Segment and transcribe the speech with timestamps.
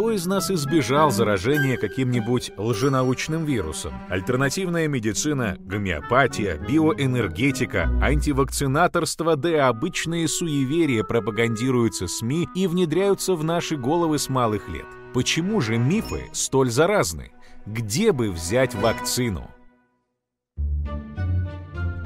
[0.00, 3.92] кто из нас избежал заражения каким-нибудь лженаучным вирусом?
[4.08, 13.76] Альтернативная медицина, гомеопатия, биоэнергетика, антивакцинаторство, да и обычные суеверия пропагандируются СМИ и внедряются в наши
[13.76, 14.86] головы с малых лет.
[15.12, 17.32] Почему же мифы столь заразны?
[17.66, 19.50] Где бы взять вакцину?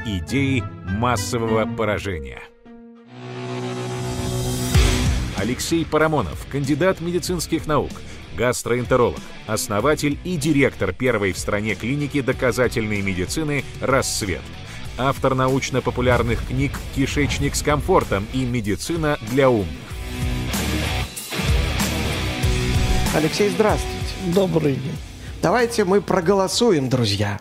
[0.05, 0.64] Идеи
[0.98, 2.42] массового поражения–
[5.45, 7.91] Алексей Парамонов, кандидат медицинских наук,
[8.34, 14.41] гастроэнтеролог, основатель и директор первой в стране клиники доказательной медицины «Рассвет»,
[14.97, 19.69] автор научно-популярных книг «Кишечник с комфортом» и «Медицина для умных».
[23.15, 23.98] Алексей, здравствуйте.
[24.34, 24.97] Добрый день.
[25.42, 27.39] Давайте мы проголосуем, друзья.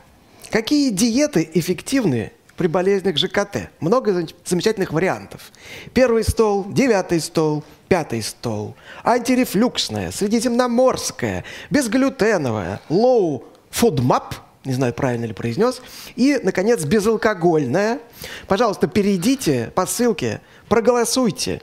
[0.52, 3.70] Какие диеты эффективны при болезнях ЖКТ?
[3.80, 5.54] Много замечательных вариантов.
[5.94, 14.34] Первый стол, девятый стол, пятый стол, антирефлюксная, средиземноморская, безглютеновая, low food map,
[14.66, 15.80] не знаю, правильно ли произнес,
[16.16, 18.00] и, наконец, безалкогольная.
[18.48, 21.62] Пожалуйста, перейдите по ссылке, проголосуйте.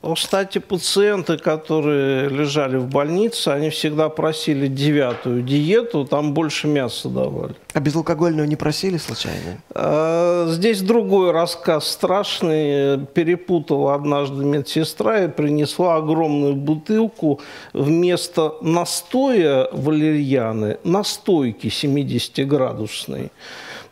[0.00, 7.56] Кстати, пациенты, которые лежали в больнице, они всегда просили девятую диету, там больше мяса давали.
[7.74, 9.60] А безалкогольную не просили случайно?
[9.74, 13.06] А, здесь другой рассказ страшный.
[13.12, 17.40] Перепутала однажды медсестра и принесла огромную бутылку
[17.72, 23.32] вместо настоя валерьяны, настойки 70-градусной.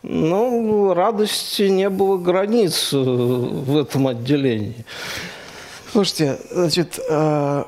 [0.04, 4.84] Ну, радости не было границ в этом отделении.
[5.96, 7.64] Слушайте, значит, э,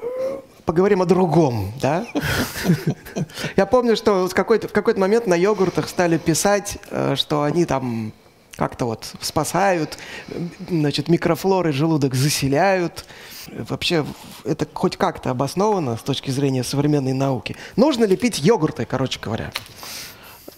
[0.66, 2.06] поговорим о другом, да?
[3.56, 7.64] Я помню, что в какой-то, в какой-то момент на йогуртах стали писать, э, что они
[7.64, 8.12] там
[8.54, 9.96] как-то вот спасают,
[10.68, 13.06] значит, микрофлоры желудок заселяют.
[13.50, 14.04] Вообще,
[14.44, 17.56] это хоть как-то обосновано с точки зрения современной науки.
[17.76, 19.52] Нужно ли пить йогурты, короче говоря?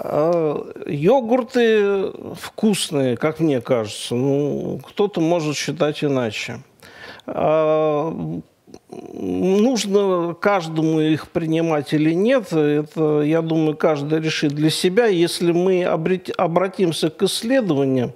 [0.00, 4.16] А, йогурты вкусные, как мне кажется.
[4.16, 6.62] Ну, кто-то может считать иначе.
[7.32, 8.41] А,
[9.12, 15.06] нужно каждому их принимать или нет, это, я думаю, каждый решит для себя.
[15.06, 18.12] Если мы обратимся к исследованиям,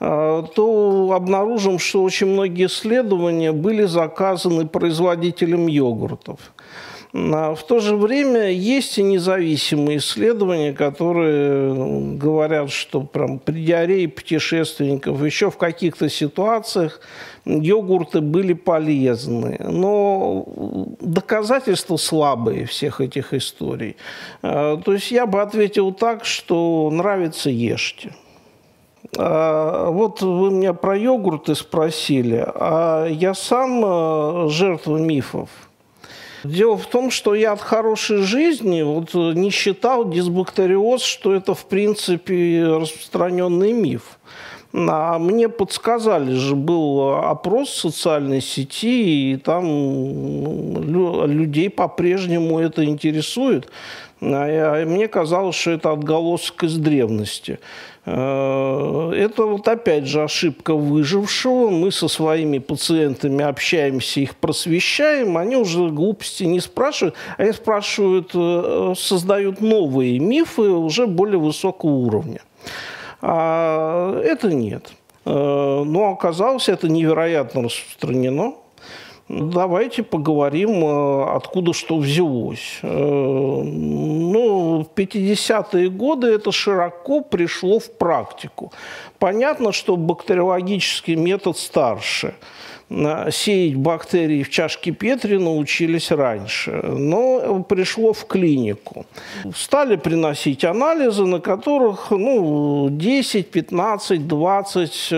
[0.00, 6.38] а, то обнаружим, что очень многие исследования были заказаны производителем йогуртов.
[7.16, 13.64] А в то же время есть и независимые исследования, которые ну, говорят, что прям при
[13.64, 17.00] диарее путешественников еще в каких-то ситуациях
[17.44, 19.58] йогурты были полезны.
[19.60, 20.44] Но
[21.00, 23.94] доказательства слабые всех этих историй.
[24.42, 28.12] А, то есть я бы ответил так, что нравится– ешьте.
[29.16, 35.48] А, вот вы меня про йогурты спросили, а я сам жертва мифов–
[36.44, 41.64] Дело в том, что я от хорошей жизни вот не считал дисбактериоз, что это в
[41.64, 44.18] принципе распространенный миф.
[44.74, 49.62] А мне подсказали же, был опрос в социальной сети, и там
[51.26, 53.70] людей по-прежнему это интересует.
[54.20, 57.58] А мне казалось, что это отголосок из древности.
[58.06, 61.70] Э, это вот опять же ошибка выжившего.
[61.70, 68.94] Мы со своими пациентами общаемся, их просвещаем, они уже глупости не спрашивают, они спрашивают, э,
[68.96, 72.40] создают новые мифы уже более высокого уровня.
[73.22, 74.92] А это нет.
[75.24, 78.54] Э, но оказалось, это невероятно распространено.
[79.28, 82.80] Давайте поговорим, э, откуда что взялось.
[82.82, 88.70] Э, ну, в 50-е годы это широко пришло в практику.
[89.18, 92.34] Понятно, что бактериологический метод старше.
[93.30, 99.06] Сеять бактерии в чашке Петри научились раньше, но пришло в клинику.
[99.54, 105.12] Стали приносить анализы, на которых ну, 10, 15, 20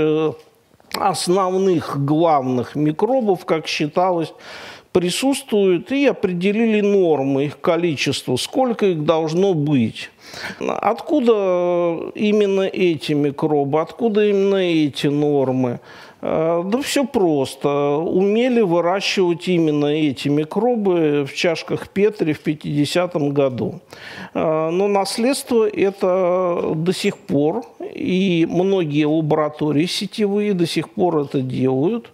[0.98, 4.32] основных главных микробов, как считалось,
[4.92, 10.10] присутствуют и определили нормы, их количество, сколько их должно быть.
[10.60, 11.32] Откуда
[12.14, 15.80] именно эти микробы, откуда именно эти нормы?
[16.28, 17.68] Э, да все просто.
[17.98, 23.80] Умели выращивать именно эти микробы в чашках Петри в 50-м году.
[24.34, 27.64] Э, но наследство это до сих пор,
[27.94, 32.10] и многие лаборатории сетевые до сих пор это делают.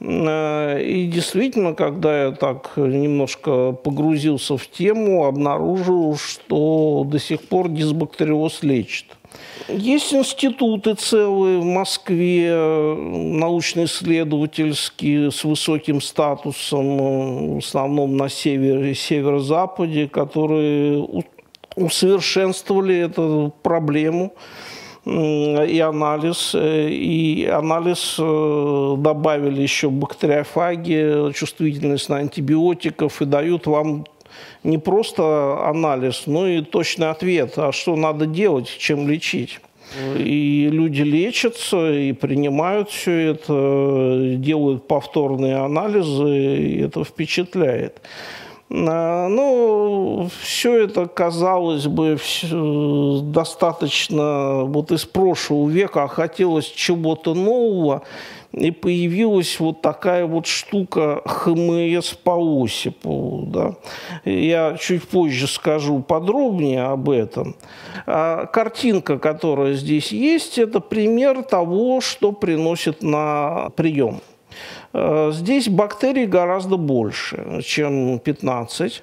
[0.00, 7.68] Э, и действительно, когда я так немножко погрузился в тему, обнаружил, что до сих пор
[7.68, 9.06] дисбактериоз лечит.
[9.68, 21.06] Есть институты целые в Москве, научно-исследовательские, с высоким статусом, в основном на севере, северо-западе, которые
[21.76, 24.34] усовершенствовали эту проблему
[25.06, 26.52] и анализ.
[26.54, 34.06] Э, и анализ э, добавили еще бактериофаги, чувствительность на антибиотиков и дают вам
[34.64, 39.60] не просто анализ, но и точный ответ, а что надо делать, чем лечить.
[40.18, 48.00] И люди лечатся и принимают все это, делают повторные анализы, и это впечатляет.
[48.70, 52.18] Ну, все это, казалось бы,
[53.32, 58.02] достаточно вот из прошлого века, а хотелось чего-то нового,
[58.52, 63.46] и появилась вот такая вот штука ХМС по Осипову.
[63.46, 63.74] Да.
[64.24, 67.56] Я чуть позже скажу подробнее об этом.
[68.06, 74.20] А картинка, которая здесь есть, это пример того, что приносит на прием.
[74.94, 79.02] Э, здесь бактерий гораздо больше, чем 15.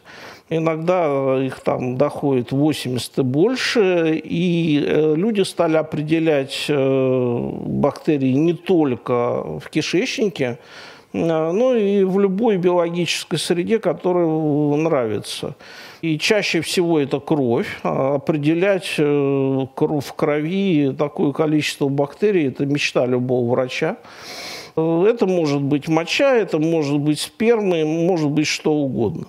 [0.50, 8.54] Иногда их там доходит 80 и больше, и э, люди стали определять э, бактерии не
[8.54, 10.60] только в кишечнике,
[11.14, 14.28] но и в любой биологической среде, которая
[14.78, 15.56] нравится.
[16.02, 17.68] И чаще всего это кровь.
[17.84, 23.98] А определять в крови такое количество бактерий– это мечта любого врача.
[24.76, 29.28] Это может быть моча, это может быть сперма, может быть что угодно.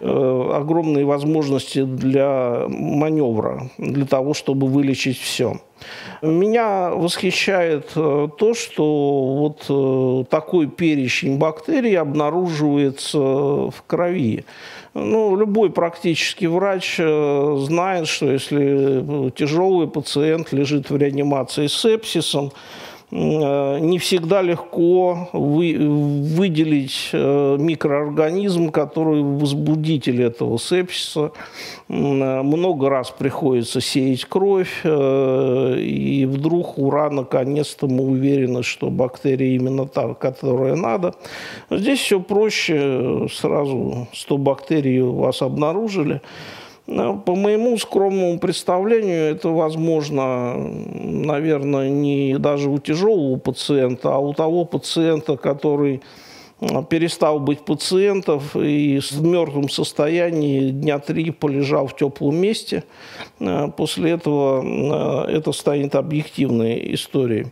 [0.00, 5.60] Э, огромные возможности для маневра, для того, чтобы вылечить все.
[6.20, 14.44] Меня восхищает э, то, что вот э, такой перечень бактерий обнаруживается в крови.
[14.92, 22.52] Ну, любой практически врач знает, что если тяжелый пациент лежит в реанимации с сепсисом,
[23.14, 31.30] не всегда легко вы, выделить э, микроорганизм, который возбудитель этого сепсиса.
[31.86, 39.86] Много раз приходится сеять кровь, э, и вдруг, ура, наконец-то мы уверены, что бактерия именно
[39.86, 41.14] та, которая надо.
[41.70, 46.20] Здесь все проще, сразу 100 бактерий у вас обнаружили–
[46.86, 54.66] по моему скромному представлению, это возможно, наверное, не даже у тяжелого пациента, а у того
[54.66, 56.02] пациента, который
[56.60, 62.84] а, перестал быть пациентом и в мертвом состоянии дня три полежал в теплом месте.
[63.40, 67.46] А, после этого а, это станет объективной историей.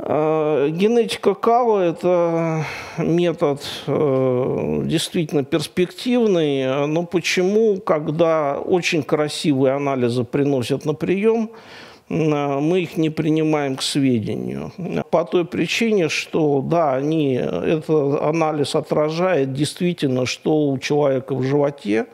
[0.00, 2.64] Э, генетика кава– это
[2.98, 11.50] метод э, действительно перспективный, но почему, когда очень красивые анализы приносят на прием,
[12.08, 14.72] э, мы их не принимаем к сведению.
[15.10, 22.06] По той причине, что, да, они, этот анализ отражает действительно, что у человека в животе,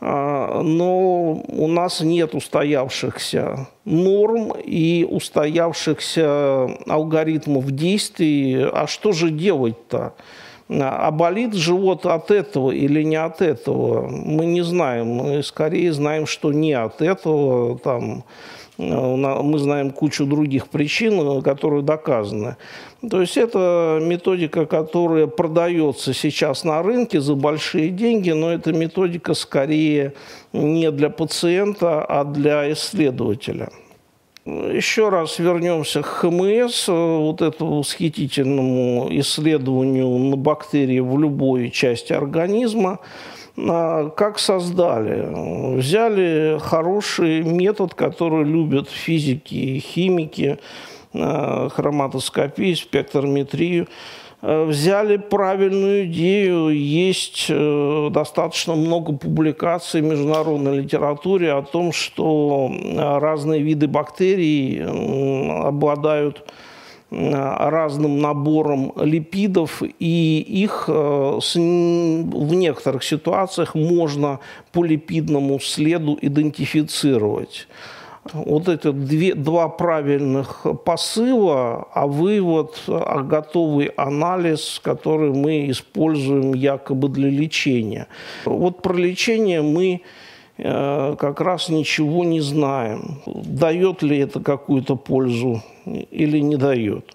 [0.00, 8.64] но у нас нет устоявшихся норм и устоявшихся алгоритмов действий.
[8.72, 10.14] А что же делать-то?
[10.70, 14.06] А болит живот от этого или не от этого?
[14.08, 15.08] Мы не знаем.
[15.08, 17.78] Мы скорее знаем, что не от этого.
[17.78, 18.24] Там,
[18.76, 22.56] мы знаем кучу других причин, которые доказаны.
[23.00, 29.34] То есть это методика, которая продается сейчас на рынке за большие деньги, но это методика
[29.34, 30.14] скорее
[30.52, 33.70] не для пациента, а для исследователя.
[34.44, 42.98] Еще раз вернемся к ХМС, вот этому восхитительному исследованию на бактерии в любой части организма.
[43.58, 45.76] А, как создали?
[45.76, 50.58] Взяли хороший метод, который любят физики и химики,
[51.12, 53.88] хроматоскопию, спектрометрию.
[54.40, 56.68] А, взяли правильную идею.
[56.68, 64.84] Есть э, достаточно много публикаций в международной литературе о том, что разные виды бактерий
[65.66, 66.44] обладают
[67.10, 74.40] разным набором липидов, и их э, в некоторых ситуациях можно
[74.72, 77.66] по липидному следу идентифицировать.
[78.32, 87.08] Вот эти две, два правильных посыла, а вывод, а готовый анализ, который мы используем якобы
[87.08, 88.08] для лечения.
[88.44, 90.02] Вот про лечение мы
[90.58, 97.14] Э, как раз ничего не знаем, дает ли это какую-то пользу или не дает.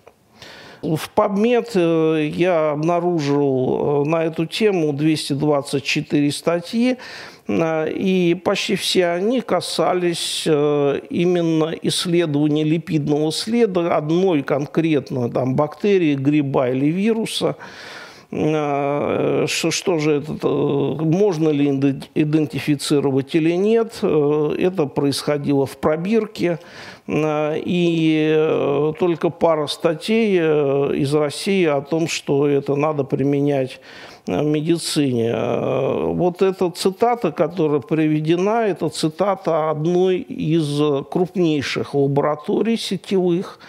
[0.81, 6.97] В PubMed э, я обнаружил э, на эту тему 224 статьи,
[7.47, 16.85] и почти все они касались именно исследования липидного следа одной конкретно там, бактерии, гриба или
[16.85, 17.57] вируса.
[18.31, 21.69] Что, что же это, можно ли
[22.15, 23.99] идентифицировать или нет.
[24.01, 26.57] Это происходило в пробирке.
[27.05, 33.81] И э, только пара статей э, из России о том, что это надо применять
[34.25, 35.35] в медицине.
[36.13, 43.59] Вот эта цитата, которая приведена, это цитата одной из крупнейших лабораторий сетевых.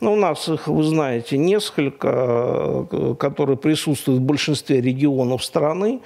[0.00, 6.00] Ну, у нас их, вы знаете, несколько, э, которые присутствуют в большинстве регионов страны.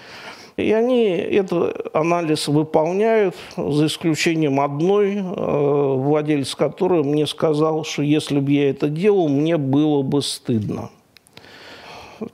[0.56, 8.38] И они этот анализ выполняют, за исключением одной, э, владелец которой мне сказал, что если
[8.38, 10.90] бы я это делал, мне было бы стыдно.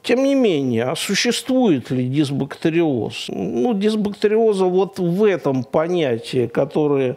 [0.02, 3.26] Тем не менее, а существует ли дисбактериоз?
[3.28, 7.16] Ну, дисбактериоза вот в этом понятии, которое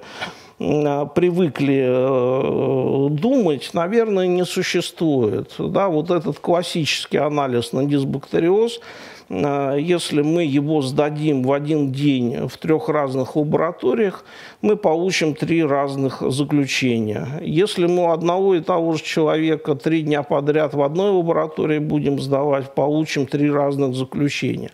[0.58, 5.54] привыкли э, думать, наверное, не существует.
[5.60, 8.80] Да, вот этот классический анализ на дисбактериоз–
[9.30, 14.24] а, если мы его сдадим в один день в трех разных лабораториях,
[14.62, 17.28] мы получим три разных заключения.
[17.42, 22.74] Если мы одного и того же человека три дня подряд в одной лаборатории будем сдавать,
[22.74, 24.72] получим три разных заключения.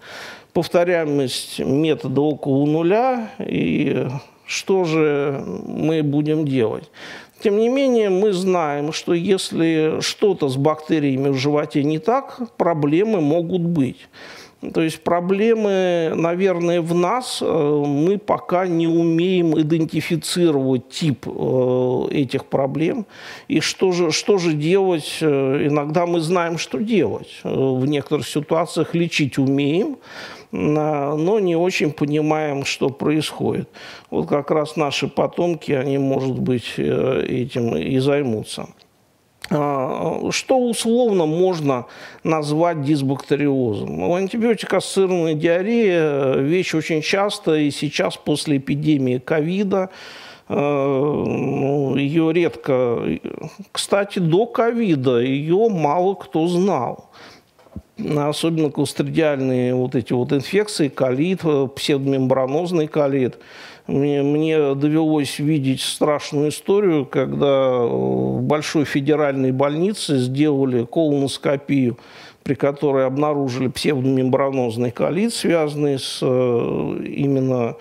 [0.53, 4.07] Повторяемость метода около нуля, и
[4.53, 6.89] что же мы будем делать?
[7.43, 13.19] Тем не менее, мы знаем, что если что-то с бактериями в животе не так, проблемы
[13.19, 14.07] могут быть.
[14.73, 17.39] То есть проблемы, наверное, в нас.
[17.41, 23.05] Э, мы пока не умеем идентифицировать тип э, этих проблем.
[23.49, 25.17] И что же, что же делать?
[25.21, 27.41] Э, иногда мы знаем, что делать.
[27.43, 29.97] В некоторых ситуациях лечить умеем,
[30.53, 33.67] но не очень понимаем, что происходит.
[34.11, 38.67] Вот как раз наши потомки, они, может быть, этим и займутся.
[39.49, 41.85] А, что условно можно
[42.23, 44.03] назвать дисбактериозом?
[44.03, 49.89] У антибиотика ассоциированная диарея– вещь очень частая, и сейчас после эпидемии ковида
[50.47, 53.19] э, ну, ее редко...
[53.71, 57.09] Кстати, до ковида ее мало кто знал.
[57.97, 61.41] Особенно кластридиальные вот эти вот инфекции, колит,
[61.75, 63.39] псевдомембранозный колит–
[63.87, 71.97] мне, мне довелось видеть страшную историю, когда в большой федеральной больнице сделали колоноскопию,
[72.43, 77.75] при которой обнаружили псевдомембранозный колит, связанный с э, именно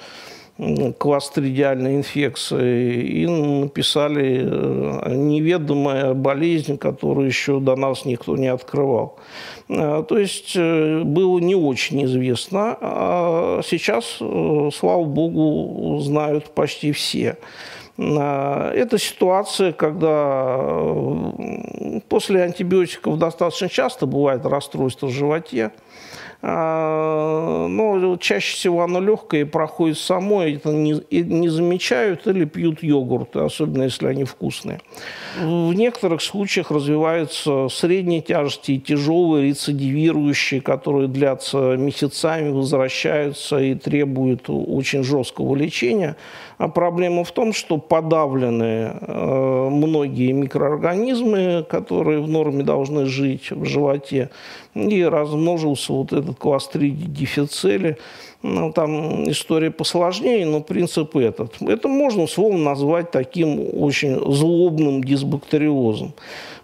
[0.98, 9.18] кластридиальной инфекцией, и написали э, неведомая болезнь, которую еще до нас никто не открывал.
[9.72, 16.92] Э, то есть э, было не очень известно, а сейчас, э, слава богу, знают почти
[16.92, 17.36] все.
[17.98, 20.56] Это ситуация, когда
[22.08, 25.72] после антибиотиков достаточно часто бывает расстройство в животе,
[26.42, 33.36] но чаще всего оно легкое и проходит само, это не, не замечают или пьют йогурт,
[33.36, 34.80] особенно если они вкусные.
[35.40, 44.46] В некоторых случаях развиваются средней тяжести и тяжелые рецидивирующие, которые длятся месяцами, возвращаются и требуют
[44.48, 46.16] очень жесткого лечения.
[46.62, 53.64] А проблема в том, что подавлены э, многие микроорганизмы, которые в норме должны жить в
[53.64, 54.30] животе,
[54.76, 57.98] и размножился вот этот кластридий дифицели.
[58.42, 61.60] Ну, там история посложнее, но принцип этот.
[61.60, 66.14] Это можно условно назвать таким очень злобным дисбактериозом.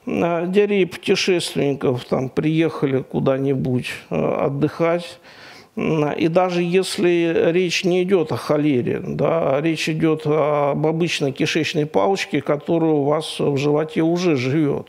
[0.06, 5.18] Диареи путешественников там приехали куда-нибудь э, отдыхать,
[5.78, 12.40] и даже если речь не идет о холере, да, речь идет об обычной кишечной палочке,
[12.40, 14.88] которая у вас в животе уже живет.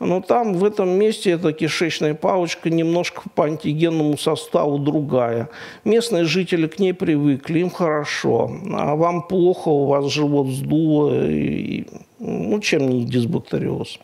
[0.00, 5.48] Но там, в этом месте, эта кишечная палочка немножко по антигенному составу другая.
[5.84, 8.50] Местные жители к ней привыкли, им хорошо.
[8.72, 11.86] А вам плохо, у вас живот сдуло, и,
[12.20, 13.98] ну, чем не дисбактериоз.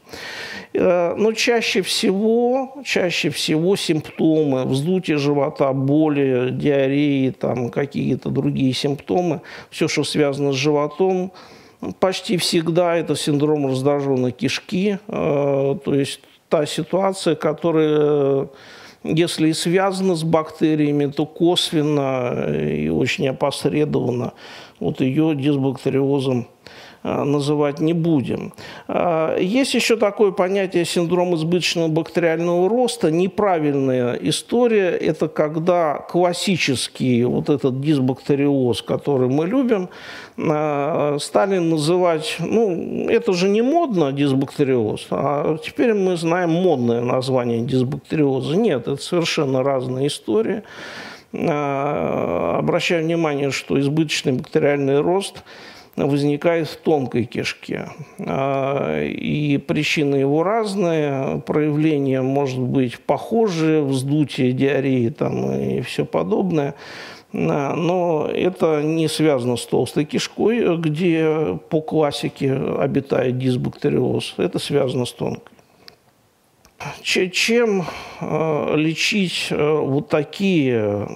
[0.74, 9.42] Э, но чаще всего, чаще всего симптомы вздутия живота, боли, диареи, там какие-то другие симптомы,
[9.70, 11.30] все, что связано с животом,
[12.00, 18.48] почти всегда это синдром раздраженной кишки, э, то есть та ситуация, которая
[19.04, 24.32] если и связана с бактериями, то косвенно и очень опосредованно.
[24.80, 26.48] Вот ее дисбактериозом
[27.04, 28.54] называть не будем.
[28.88, 33.10] Есть еще такое понятие синдром избыточного бактериального роста.
[33.10, 39.90] Неправильная история– это когда классический вот этот дисбактериоз, который мы любим,
[41.20, 48.56] стали называть, ну, это же не модно, дисбактериоз, а теперь мы знаем модное название дисбактериоза.
[48.56, 50.62] Нет, это совершенно разные истории.
[51.32, 55.42] Обращаю внимание, что избыточный бактериальный рост
[55.96, 57.88] возникает в тонкой кишке.
[58.18, 61.40] И причины его разные.
[61.46, 66.74] Проявления может быть похожие, вздутие, диареи там, и все подобное.
[67.32, 74.34] Но это не связано с толстой кишкой, где по классике обитает дисбактериоз.
[74.36, 75.53] Это связано с тонкой.
[77.02, 77.84] Чем
[78.20, 81.08] э, лечить э, вот такие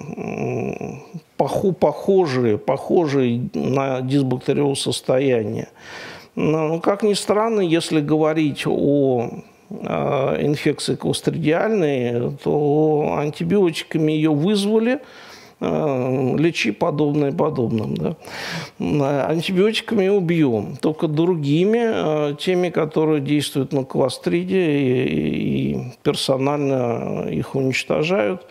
[1.37, 5.69] похожие, похожие на дисбактериоз состояния?
[6.35, 9.29] Ну, как ни странно, если говорить о
[9.69, 15.28] э, инфекции кластридиальной, то антибиотиками ее вызвали– Э,
[15.61, 17.95] лечи подобное подобным.
[17.95, 18.15] Да.
[19.27, 28.45] Антибиотиками убьем, только другими, э, теми, которые действуют на кластриде и, и персонально их уничтожают.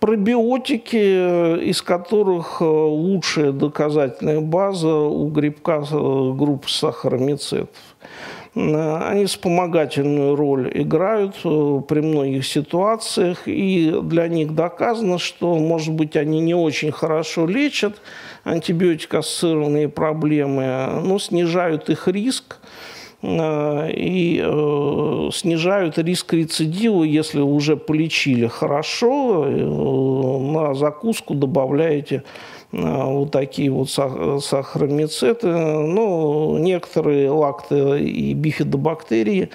[0.00, 7.68] Пробиотики, из которых э, лучшая доказательная база у грибка группы сахаромицетов.
[8.56, 16.14] Они вспомогательную роль играют э, при многих ситуациях, и для них доказано, что, может быть,
[16.14, 17.96] они не очень хорошо лечат
[18.44, 22.58] антибиотикоассоциированные проблемы, но снижают их риск
[23.22, 32.22] э, и э, снижают риск рецидива, если уже полечили хорошо, на закуску добавляете
[32.74, 35.46] вот такие вот сахаромицеты.
[35.46, 39.50] Ну, некоторые лакты и бифидобактерии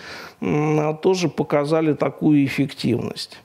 [1.01, 3.37] тоже показали такую эффективность.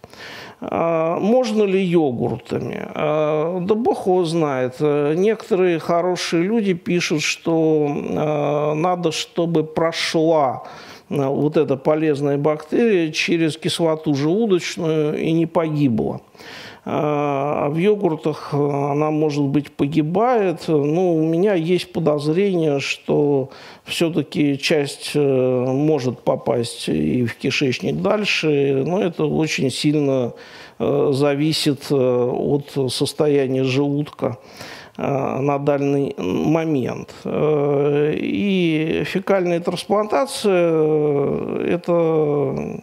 [0.61, 2.87] А, можно ли йогуртами?
[2.95, 4.76] А, да бог его знает.
[4.81, 10.62] Некоторые хорошие люди пишут, что надо, чтобы прошла
[11.09, 16.21] вот эта полезная бактерия через кислоту желудочную и не погибла.
[16.86, 20.64] А в йогуртах э, она, может быть, погибает.
[20.68, 23.49] Но ну, у меня есть подозрение, что
[23.84, 28.84] все-таки часть э, может попасть и в кишечник дальше.
[28.86, 30.34] Но это очень сильно
[30.78, 34.36] э, зависит от состояния желудка
[34.97, 37.12] на данный момент.
[37.26, 42.80] И фекальная трансплантация– это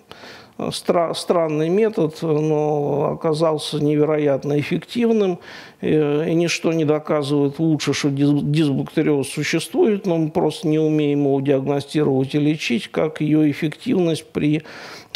[0.71, 5.39] стра странный метод, но оказался невероятно эффективным.
[5.82, 11.41] Э, и ничто не доказывает лучше, что дисбактериоз существует, но мы просто не умеем его
[11.41, 14.62] диагностировать и лечить, как ее эффективность при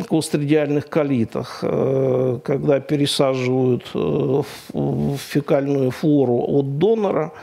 [0.07, 4.41] кластридиальных колитах, э, когда пересаживают э,
[4.73, 7.33] фекальную флору от донора,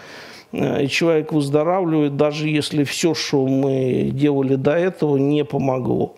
[0.52, 6.14] и человек выздоравливает, даже если все, что мы делали до этого, не помогло.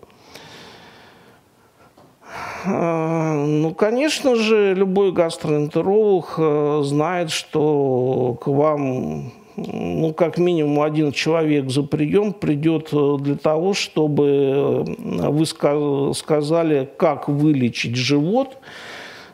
[2.65, 11.11] Э, ну, конечно же, любой гастроэнтеролог э, знает, что к вам ну, как минимум один
[11.11, 18.57] человек за прием придет э, для того, чтобы вы сказали, как вылечить живот,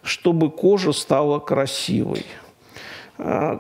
[0.03, 2.25] чтобы кожа стала красивой.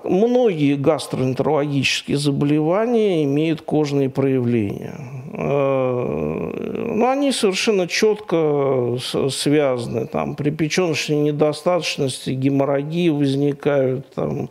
[0.03, 4.95] Многие гастроэнтерологические заболевания имеют кожные проявления.
[5.33, 8.97] Но они совершенно четко
[9.29, 10.07] связаны.
[10.07, 14.49] Там, при печеночной недостаточности геморрагии возникают, там,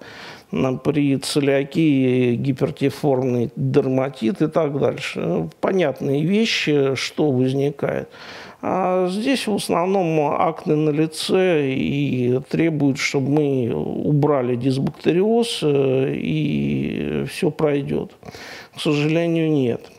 [0.84, 5.48] при целиакии гипертиформный дерматит и так дальше.
[5.60, 8.08] Понятные вещи, что возникает.
[8.62, 17.24] А здесь в основном акне на лице и требуют, чтобы мы убрали дисбактериоз, э, и
[17.28, 18.12] все пройдет.
[18.74, 19.90] К сожалению, нет.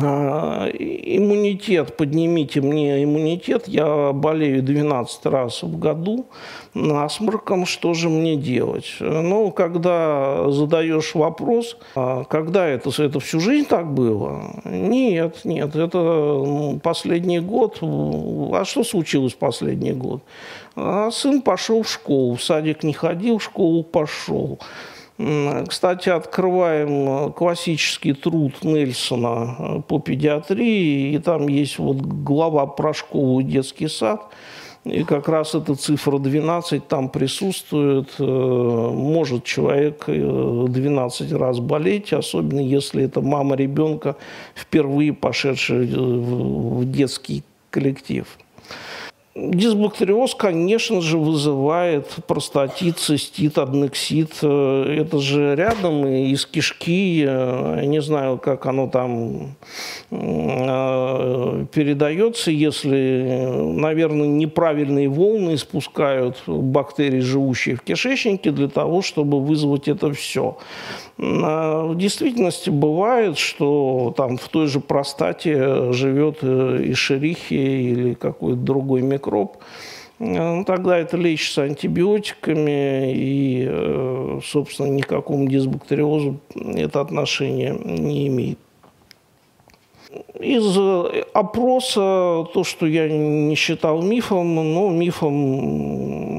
[0.00, 6.26] А, иммунитет, поднимите мне иммунитет, я болею 12 раз в году
[6.72, 8.96] насморком, что же мне делать?
[9.00, 14.62] Ну, когда задаешь вопрос, а когда это, это всю жизнь так было?
[14.64, 17.78] Нет, нет, это последний год.
[17.82, 20.22] А что случилось последний год?
[20.74, 24.58] А сын пошел в школу, в садик не ходил, в школу пошел.
[25.18, 32.94] Кстати, открываем э, классический труд Нельсона э, по педиатрии, и там есть вот глава про
[32.94, 34.22] школу и детский сад.
[34.84, 38.08] И как раз эта цифра 12 там присутствует.
[38.18, 44.16] Э, может человек 12 раз болеть, особенно если это мама ребенка,
[44.54, 48.26] впервые пошедшая в детский коллектив.
[49.34, 54.34] Дисбактериоз, конечно же, вызывает простатит, цистит, аднексит.
[54.42, 57.20] Это же рядом из кишки.
[57.20, 59.56] Я не знаю, как оно там
[60.10, 69.88] э, передается, если, наверное, неправильные волны спускают бактерии, живущие в кишечнике, для того, чтобы вызвать
[69.88, 70.58] это все.
[71.18, 78.14] А в действительности бывает, что там в той же простате живет э, и шерихи или
[78.14, 79.21] какой-то другой микроб.
[80.18, 88.58] Э, ну, тогда это лечится антибиотиками, и, э, собственно, никакому дисбактериозу это отношение не имеет.
[90.38, 90.76] Из
[91.32, 96.32] опроса, то, что я не считал мифом, но мифом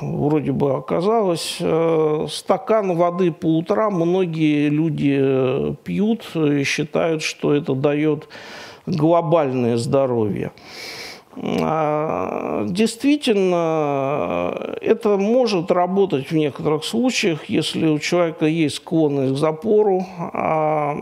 [0.00, 7.54] вроде бы оказалось, э, стакан воды по утрам многие люди э, пьют и считают, что
[7.54, 8.28] это дает
[8.86, 10.52] глобальное здоровье.
[11.36, 20.04] А, действительно, это может работать в некоторых случаях, если у человека есть склонность к запору,
[20.18, 20.96] а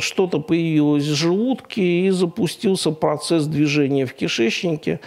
[0.00, 4.98] что-то появилось в желудке и запустился процесс движения в кишечнике.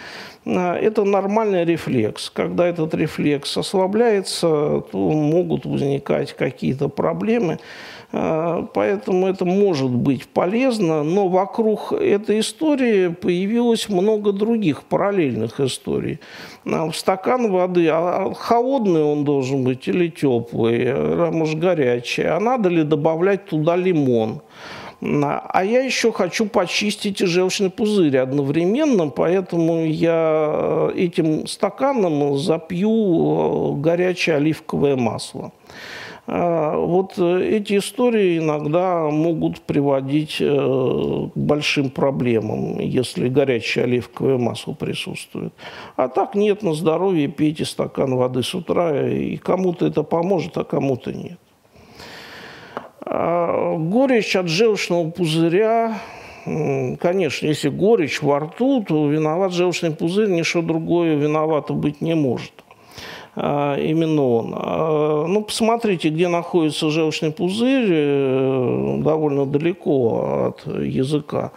[0.46, 2.30] А, это нормальный рефлекс.
[2.30, 7.58] Когда этот рефлекс ослабляется, то могут возникать какие-то проблемы.
[8.12, 16.20] А, поэтому это может быть полезно, но вокруг этой истории появилось много других параллельных историй.
[16.64, 22.68] А, в стакан воды, а холодный он должен быть или теплый, может горячий, а надо
[22.68, 24.42] ли добавлять туда лимон?
[25.02, 34.36] А я еще хочу почистить и желчный пузырь одновременно, поэтому я этим стаканом запью горячее
[34.36, 35.52] оливковое масло.
[36.28, 44.36] А, вот э, эти истории иногда могут приводить э, к большим проблемам, если горячее оливковое
[44.36, 45.52] масло присутствует.
[45.94, 50.64] А так нет, на здоровье пейте стакан воды с утра, и кому-то это поможет, а
[50.64, 51.38] кому-то нет.
[53.02, 56.00] А, горечь от желчного пузыря
[57.00, 62.52] Конечно, если горечь во рту, то виноват желчный пузырь, ничего другое виновато быть не может.
[63.38, 64.54] А, именно он.
[64.56, 71.52] А, ну, посмотрите, где находится желчный пузырь, э, довольно далеко от языка.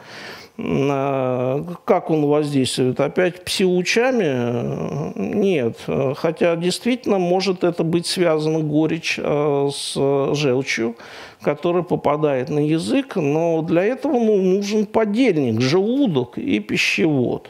[0.57, 2.99] А, как он воздействует?
[2.99, 5.13] Опять псилучами?
[5.17, 5.77] Нет.
[6.17, 9.95] Хотя действительно может это быть связано горечь с
[10.35, 10.97] желчью,
[11.41, 17.49] которая попадает на язык, но для этого ну, нужен подельник, желудок и пищевод.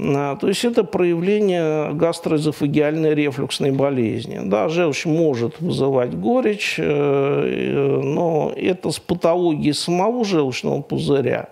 [0.00, 4.40] А, то есть это проявление гастроэзофагиальной рефлюксной болезни.
[4.44, 11.48] Да, желчь может вызывать горечь, э, э, но это с патологией самого желчного пузыря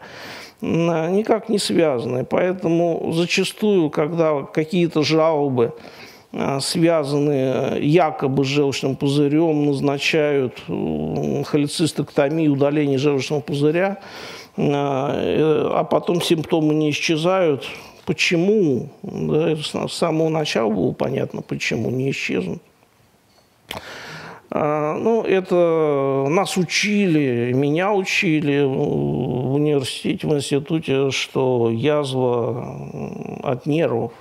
[0.62, 2.24] никак не связаны.
[2.24, 5.74] Поэтому зачастую, когда какие-то жалобы
[6.60, 13.98] связанные якобы с желчным пузырем, назначают холецистэктомию, удаление желчного пузыря,
[14.56, 17.64] э, а потом симптомы не исчезают,
[18.06, 18.88] Почему?
[19.02, 22.62] Да, с самого начала было понятно, почему не исчезнут.
[24.48, 34.12] А, ну, это нас учили, меня учили в университете, в институте, что язва от нервов.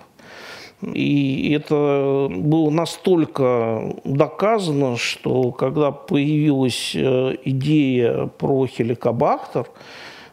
[0.81, 9.67] И это было настолько доказано, что когда появилась э, идея про хеликобактер–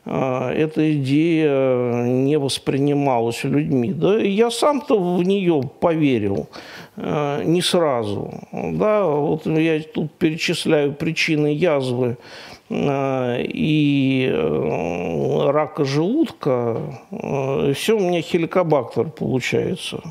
[0.04, 3.92] эта идея не воспринималась людьми.
[3.92, 6.48] Да, я сам-то в нее поверил
[6.96, 8.32] а, не сразу.
[8.52, 12.18] Да, вот я тут перечисляю причины язвы
[12.68, 16.80] а, и э, рака желудка.
[17.74, 20.02] Все у меня хеликобактер получается.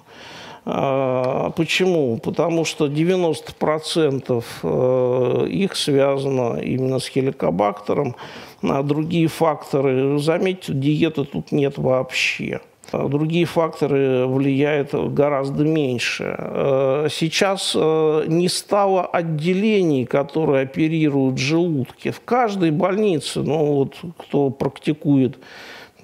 [0.63, 2.19] Почему?
[2.21, 8.15] Потому что 90% э, их связано именно с хеликобактером
[8.62, 10.19] на другие факторы.
[10.19, 12.62] Заметьте, диеты тут нет вообще.
[12.91, 16.36] Другие факторы влияют гораздо меньше.
[16.38, 22.12] Э, сейчас э, не стало отделений, которые оперируют желудки.
[22.12, 25.39] В каждой больнице, ну вот кто практикует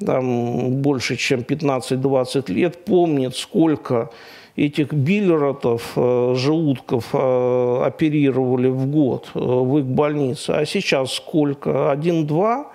[0.03, 4.09] там больше, чем 15-20 лет, помнит, сколько
[4.57, 10.51] этих биллеротов, э, желудков э, оперировали в год э, в их больнице.
[10.51, 11.91] А сейчас сколько?
[11.91, 12.67] Один-два?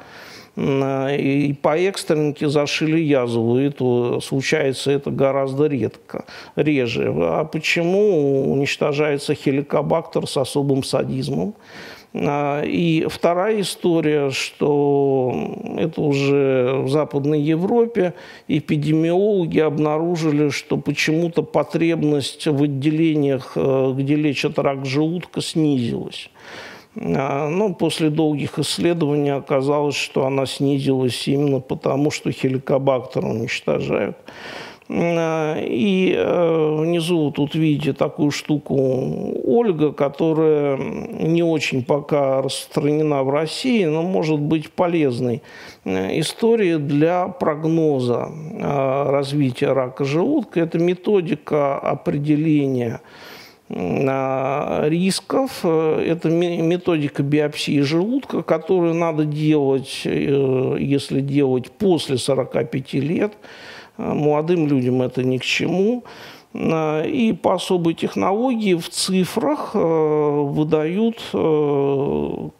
[0.55, 3.57] и по экстренке зашили язву.
[3.57, 7.11] Это, случается это гораздо редко, реже.
[7.11, 11.55] А почему уничтожается хеликобактер с особым садизмом?
[12.14, 18.14] А, и вторая история, что это уже в Западной Европе
[18.48, 26.29] эпидемиологи обнаружили, что почему-то потребность в отделениях, э, где лечат рак желудка, снизилась.
[26.96, 34.18] А, но после долгих исследований оказалось, что она снизилась именно потому, что хеликобактер уничтожают.
[34.94, 43.31] А, и э, внизу тут видите такую штуку Ольга, которая не очень пока распространена в
[43.31, 45.42] России, но может быть полезной
[45.85, 50.61] э, историей для прогноза э, развития рака желудка.
[50.61, 53.00] Это методика определения
[53.70, 55.64] рисков.
[55.64, 63.33] Это методика биопсии желудка, которую надо делать, если делать после 45 лет.
[63.96, 66.05] Молодым людям это ни к чему.
[66.55, 71.20] А, и по особой технологии в цифрах э, выдают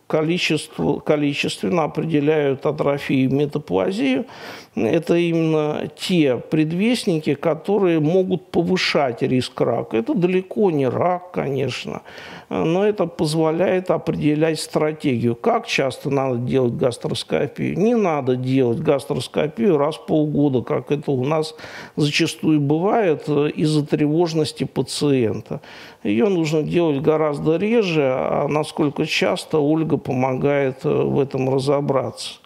[0.07, 4.27] количество, количественно определяют атрофию и метаплазию.
[4.75, 9.99] Это именно те предвестники, которые могут повышать риск рака.
[9.99, 12.01] Это далеко не рак, конечно,
[12.49, 15.37] но это позволяет определять стратегию.
[15.37, 17.79] Как часто надо делать гастроскопию?
[17.79, 21.55] Не надо делать гастроскопию раз в полгода, как это у нас
[21.97, 25.61] зачастую бывает из-за тревожности пациента.
[26.03, 32.42] Ее нужно делать гораздо реже, а насколько часто Ольга помогает э, в этом разобраться.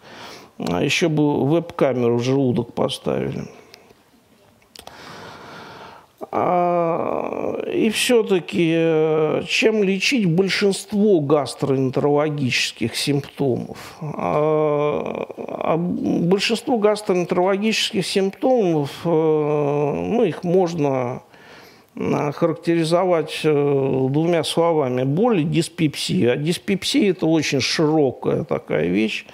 [0.59, 3.45] А еще бы веб-камеру в желудок поставили.
[6.31, 13.97] А, и все-таки, э, чем лечить большинство гастроэнтерологических симптомов?
[14.01, 21.21] А, большинство гастроэнтерологических симптомов, э, ну, их можно
[21.95, 25.03] характеризовать э, двумя словами.
[25.03, 26.33] Боль и диспепсия.
[26.33, 29.25] А диспепсия– это очень широкая такая вещь,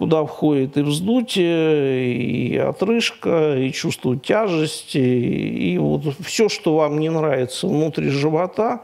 [0.00, 7.10] куда входит и вздутие, и отрыжка, и чувство тяжести, и вот все, что вам не
[7.10, 8.80] нравится внутри живота,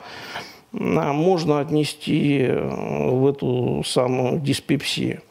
[0.74, 5.22] а, можно отнести э, в эту самую диспепсию.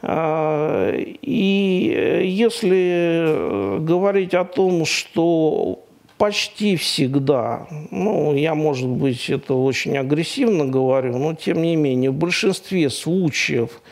[0.00, 5.84] А, и если говорить о том, что
[6.16, 12.14] почти всегда, ну, я, может быть, это очень агрессивно говорю, но тем не менее, в
[12.14, 13.82] большинстве случаев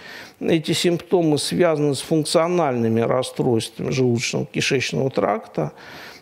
[0.40, 5.72] эти симптомы связаны с функциональными расстройствами желудочно-кишечного тракта,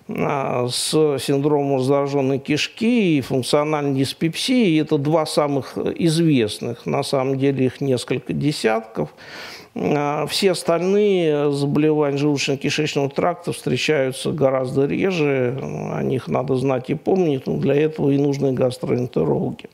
[0.09, 4.81] а, с синдромом раздраженной кишки и функциональной диспепсией.
[4.81, 9.11] Это два самых известных, на самом деле их несколько десятков.
[9.77, 17.47] А, все остальные заболевания желудочно-кишечного тракта встречаются гораздо реже, о них надо знать и помнить,
[17.47, 19.69] но для этого и нужны гастроэнтерологи.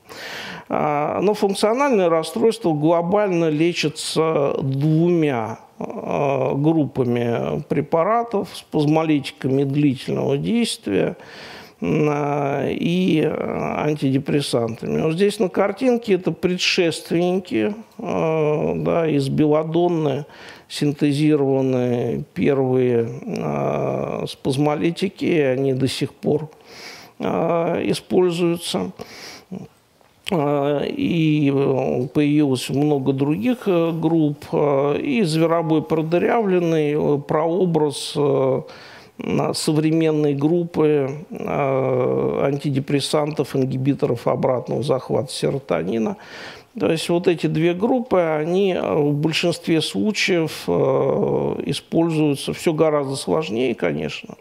[0.69, 11.15] А, но функциональное расстройство глобально лечится двумя а, группами препаратов, спазмолитиками длительного действия–
[11.81, 15.01] и антидепрессантами.
[15.01, 20.25] Вот здесь на картинке это предшественники, э, да, из белодонны
[20.69, 26.49] синтезированные первые э, спазмолитики, и они до сих пор
[27.19, 28.91] э, используются.
[30.31, 31.51] И
[32.13, 34.45] появилось много других групп.
[34.53, 38.15] И зверобой продырявленный, прообраз
[39.53, 46.17] современной группы э, антидепрессантов, ингибиторов обратного захвата серотонина.
[46.79, 50.71] То есть вот эти две группы, они в большинстве случаев э,
[51.65, 54.35] используются, все гораздо сложнее, конечно,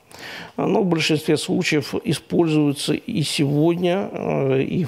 [0.57, 4.87] но в большинстве случаев используются и сегодня э, и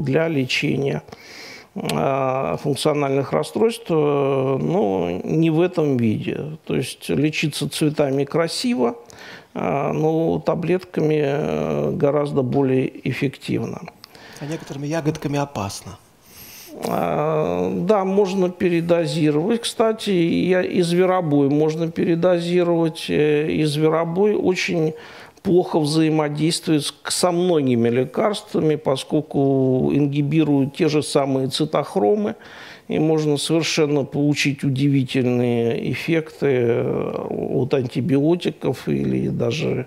[0.00, 1.47] для лечения Э,
[2.62, 6.58] функциональных расстройств, э, но не в этом виде.
[6.66, 8.96] То есть лечиться цветами красиво,
[9.54, 13.82] э, но таблетками гораздо более эффективно.
[14.40, 15.98] А некоторыми ягодками опасно.
[16.80, 19.62] Да, можно передозировать.
[19.62, 23.06] Кстати, и зверобой можно передозировать.
[23.08, 24.94] И зверобой очень
[25.48, 32.34] плохо взаимодействует со многими лекарствами, поскольку ингибируют те же самые цитохромы,
[32.88, 39.86] и можно совершенно получить удивительные эффекты э, от антибиотиков или даже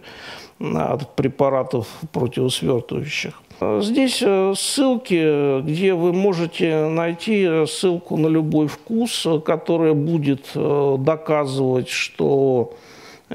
[0.60, 3.40] от препаратов противосвертывающих.
[3.82, 11.90] Здесь э, ссылки, где вы можете найти ссылку на любой вкус, которая будет э, доказывать,
[11.90, 12.74] что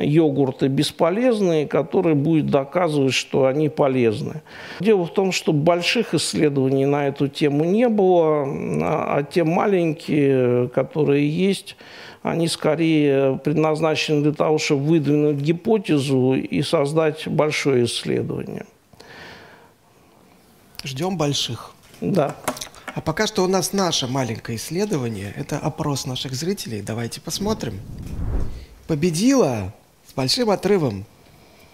[0.03, 4.43] йогурты бесполезные, который будет доказывать, что они полезны.
[4.81, 11.29] Дело в том, что больших исследований на эту тему не было, а те маленькие, которые
[11.29, 11.77] есть,
[12.23, 18.67] они скорее предназначены для того, чтобы выдвинуть гипотезу и создать большое исследование.
[20.83, 21.73] Ждем больших.
[22.01, 22.37] Да.
[22.95, 25.33] А пока что у нас наше маленькое исследование.
[25.37, 26.83] Это опрос наших зрителей.
[26.83, 27.81] Давайте посмотрим.
[28.87, 29.75] Победила
[30.17, 31.05] большим отрывом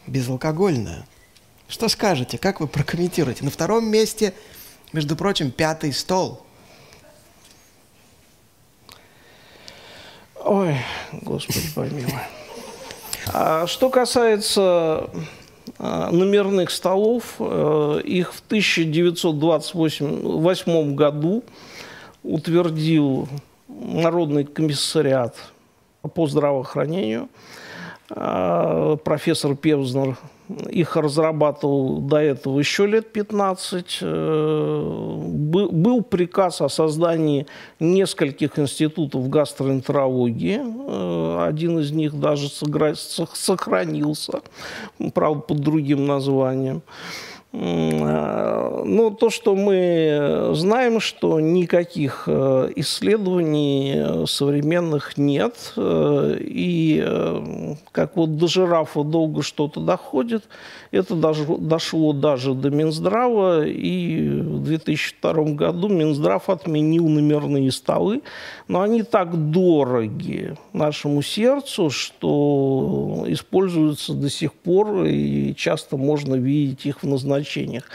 [0.07, 1.07] безалкогольная.
[1.69, 3.45] Что скажете, как вы прокомментируете?
[3.45, 4.35] На втором месте,
[4.93, 6.43] между прочим, пятый стол.
[10.45, 10.77] Ой,
[11.13, 12.13] Господи помилуй.
[13.33, 15.09] А что касается
[15.79, 21.45] а, номерных столов, э, их в 1928 году
[22.25, 23.29] утвердил
[23.69, 25.37] Народный комиссариат
[26.15, 27.29] по здравоохранению–
[28.15, 30.17] профессор Певзнер
[30.71, 33.99] их разрабатывал до этого еще лет 15.
[34.03, 37.47] Э, был приказ о создании
[37.81, 40.61] нескольких институтов гастроэнтерологии.
[40.63, 44.41] Э, один из них даже сохранился,
[45.15, 46.83] правда, под другим названием.
[47.53, 57.07] Э, ну, то, что мы знаем, что никаких э, исследований э, современных нет, и
[57.93, 60.45] как вот до жирафа долго что-то доходит,
[60.93, 68.23] это дошло даже до Минздрава, и в 2002 году Минздрав отменил номерные столы,
[68.69, 76.85] но они так дороги нашему сердцу, что используются до сих пор, и часто можно видеть
[76.85, 77.89] их в назначениях.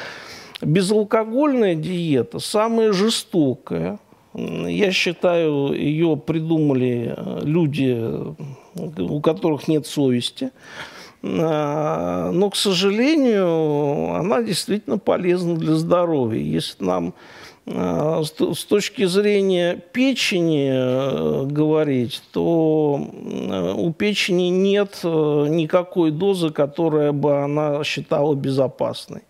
[0.62, 3.99] Безалкогольная диета самая жестокая.
[4.33, 7.95] Я считаю, ее придумали люди,
[8.75, 10.49] у которых нет совести.
[11.40, 16.42] А, но, к сожалению, она действительно полезна для здоровья.
[16.42, 17.13] Если нам
[17.66, 27.12] а, с точки зрения печени э, говорить, то э, у печени нет никакой дозы, которая
[27.12, 29.24] бы она считала безопасной.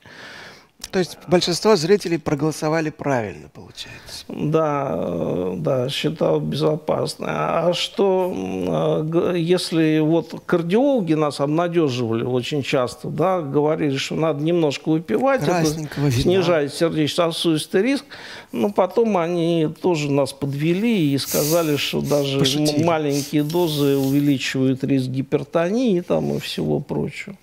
[0.92, 4.26] То есть большинство зрителей проголосовали правильно, получается.
[4.28, 7.28] Да, да, считал безопасно.
[7.30, 14.90] А что, э, если вот кардиологи нас обнадеживали очень часто, да, говорили, что надо немножко
[14.90, 15.66] выпивать, это
[16.12, 18.06] снижает сердечно-сосудистый риск,
[18.52, 22.84] но потом они тоже нас подвели и сказали, что даже Пошутили.
[22.84, 27.36] маленькие дозы увеличивают риск гипертонии там, и всего прочего.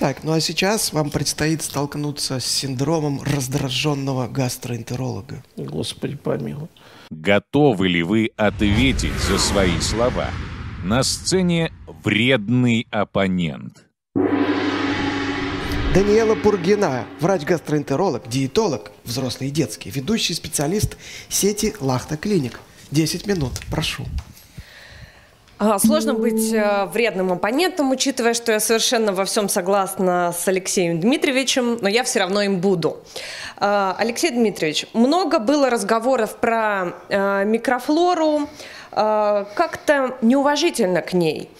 [0.00, 5.44] Так, ну а сейчас вам предстоит столкнуться с синдромом раздраженного гастроэнтеролога.
[5.58, 6.68] Господи помилуй.
[7.10, 10.30] Готовы ли вы ответить за свои слова?
[10.82, 11.70] На сцене
[12.02, 13.84] вредный оппонент.
[15.92, 20.96] Даниэла Пургина, врач-гастроэнтеролог, диетолог, взрослый и детский, ведущий специалист
[21.28, 22.60] сети Лахта Клиник.
[22.90, 24.06] 10 минут, прошу.
[25.62, 30.98] А, сложно быть э, вредным оппонентом, учитывая, что я совершенно во всем согласна с Алексеем
[30.98, 32.96] Дмитриевичем, но я все равно им буду.
[33.58, 38.48] А, Алексей Дмитриевич, много было разговоров про э, микрофлору,
[38.92, 41.50] э, как-то неуважительно к ней.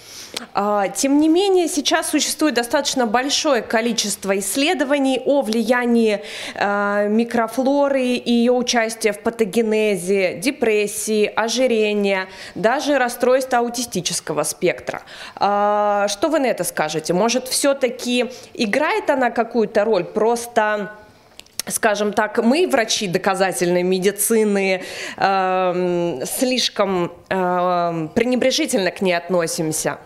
[0.54, 6.22] А, тем не менее, сейчас существует достаточно большое количество исследований о влиянии
[6.54, 15.02] а, микрофлоры и ее участия в патогенезе, депрессии, ожирения, даже расстройства аутистического спектра.
[15.36, 17.12] А, что вы на это скажете?
[17.12, 20.04] Может, все-таки играет она какую-то роль?
[20.04, 20.92] Просто
[21.66, 24.82] скажем так, мы, врачи доказательной медицины,
[25.16, 29.98] э, слишком э, пренебрежительно к ней относимся.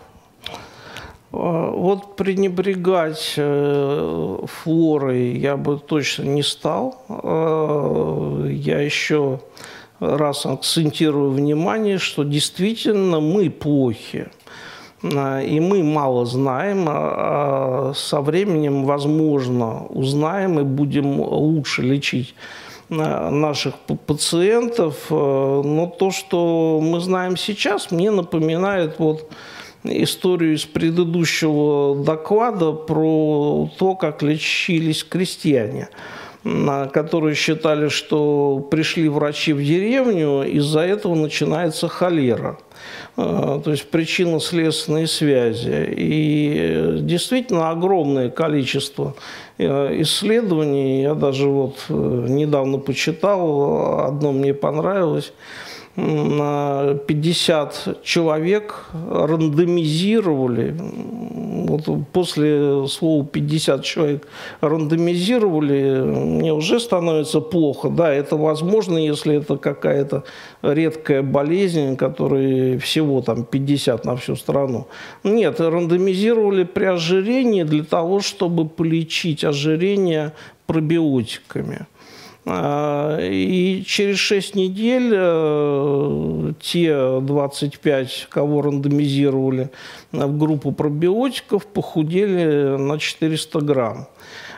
[1.35, 7.03] А, вот пренебрегать э, флорой я бы точно не стал.
[7.09, 9.41] А, я еще
[9.99, 14.27] раз акцентирую внимание, что действительно мы плохи.
[15.03, 22.33] А, и мы мало знаем, а со временем, возможно, узнаем и будем лучше лечить
[22.87, 23.73] наших
[24.05, 25.07] пациентов.
[25.09, 29.27] Но то, что мы знаем сейчас, мне напоминает вот
[29.87, 35.89] историю из предыдущего доклада про то, как лечились крестьяне.
[36.93, 42.59] которые считали, что пришли врачи в деревню, из-за этого начинается холера.
[43.15, 45.87] То есть причинно-следственные связи.
[45.89, 49.15] И действительно огромное количество
[49.57, 51.01] исследований.
[51.01, 55.33] Я даже вот недавно почитал, одно мне понравилось–
[55.95, 64.27] 50 человек рандомизировали, вот после слова 50 человек
[64.59, 67.89] рандомизировали, мне уже становится плохо.
[67.89, 70.25] Да, это возможно, если это какая-то
[70.61, 74.87] редкая болезнь, которая всего там 50 на всю страну.
[75.23, 80.33] Нет, рандомизировали при ожирении для того, чтобы полечить ожирение
[80.65, 81.85] пробиотиками.
[82.47, 89.71] И через 6 недель э, те 25, кого рандомизировали
[90.11, 94.07] в группу пробиотиков, похудели на 400 грамм.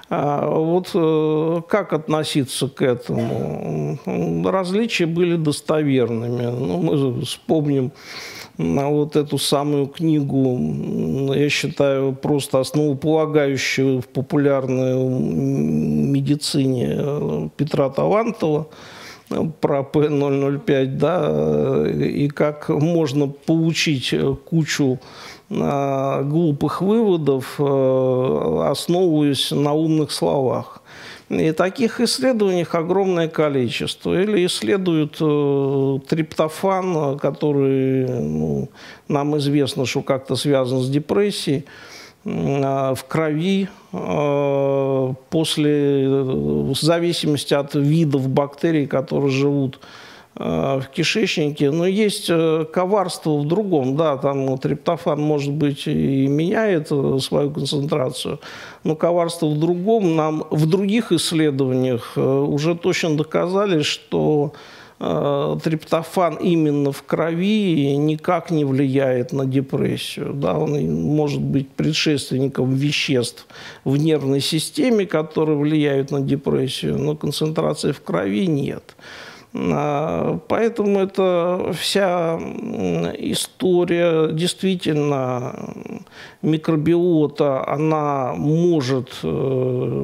[0.09, 3.97] А вот э, как относиться к этому?
[4.45, 6.43] Различия были достоверными.
[6.43, 7.91] Ну, мы вспомним
[8.57, 14.95] на вот эту самую книгу, я считаю, просто основополагающую в популярной
[16.07, 18.67] медицине э, Петра Талантова
[19.61, 24.99] про П-005, да, и как можно получить кучу
[25.49, 30.81] э, глупых выводов, э, основываясь на умных словах.
[31.29, 34.19] И таких исследований огромное количество.
[34.19, 38.69] Или исследуют э, триптофан, который ну,
[39.09, 41.65] нам известно, что как-то связан с депрессией,
[42.23, 50.06] э, в крови э, после, в зависимости от видов бактерий, которые живут Э,
[50.39, 53.95] в кишечнике, но есть э, коварство в другом.
[53.95, 58.39] Да, там триптофан, может быть, и меняет э, свою концентрацию,
[58.83, 60.15] но коварство в другом.
[60.15, 64.53] Нам в других исследованиях уже точно доказали, что
[64.99, 70.33] триптофан именно в крови никак не влияет на депрессию.
[70.33, 73.45] Да, он может быть предшественником веществ
[73.85, 78.95] в нервной системе, которые влияют на депрессию, но концентрации в крови нет.
[79.59, 82.37] А, поэтому это вся
[83.17, 85.73] история действительно
[86.41, 89.27] микробиота, она может, э,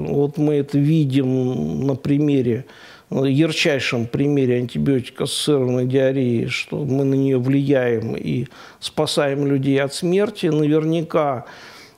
[0.09, 2.65] вот мы это видим на примере,
[3.11, 8.47] ярчайшем примере антибиотика ассоциированной диареи, что мы на нее влияем и
[8.79, 11.45] спасаем людей от смерти, наверняка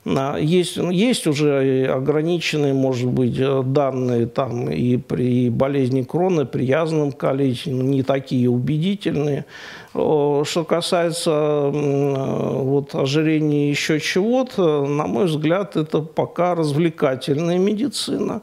[0.06, 7.12] есть, есть уже ограниченные, может быть, э, данные там и при болезни Крона, при язвенном
[7.12, 9.45] количестве, не такие убедительные.
[9.93, 18.41] Что касается вот, ожирения еще чего-то, на мой взгляд, это пока развлекательная медицина.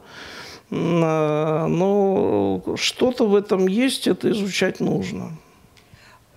[0.71, 5.31] Но что-то в этом есть, это изучать нужно.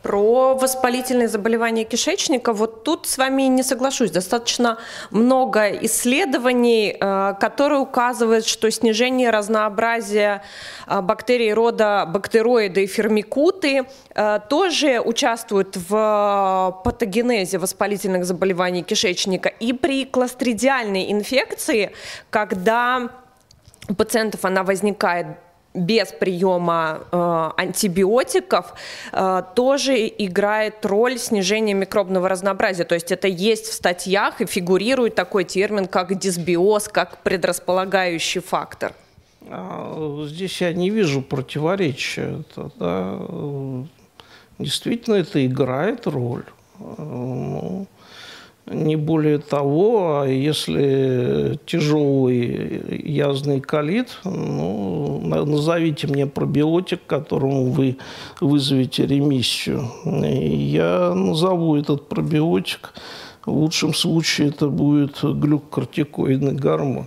[0.07, 4.13] Про воспалительные заболевания кишечника, вот тут с вами не соглашусь.
[4.13, 4.79] Достаточно
[5.11, 10.45] много исследований, э, которые указывают, что снижение разнообразия
[10.87, 13.83] э, бактерий рода бактероиды и фермикуты
[14.15, 19.49] э, тоже участвуют в патогенезе воспалительных заболеваний кишечника.
[19.49, 21.91] И при кластридиальной инфекции,
[22.31, 23.11] когда
[23.89, 25.27] у пациентов она возникает
[25.77, 28.75] без приема э, антибиотиков
[29.13, 32.85] э, тоже играет роль снижения микробного разнообразия.
[32.85, 38.93] То есть это есть в статьях и фигурирует такой термин, как дисбиоз, как предрасполагающий фактор.
[39.49, 42.41] А, здесь я не вижу противоречия.
[42.41, 43.87] Это, да,
[44.59, 46.45] действительно, это играет роль.
[46.81, 47.87] Э, ну,
[48.67, 57.99] не более того, а если тяжелый язвный колит, ну, назовите мне пробиотик, которому вы
[58.41, 59.89] вызовете ремиссию.
[60.05, 62.93] Я назову этот пробиотик.
[63.45, 67.07] В лучшем случае это будет глюкокортикоидный гормон.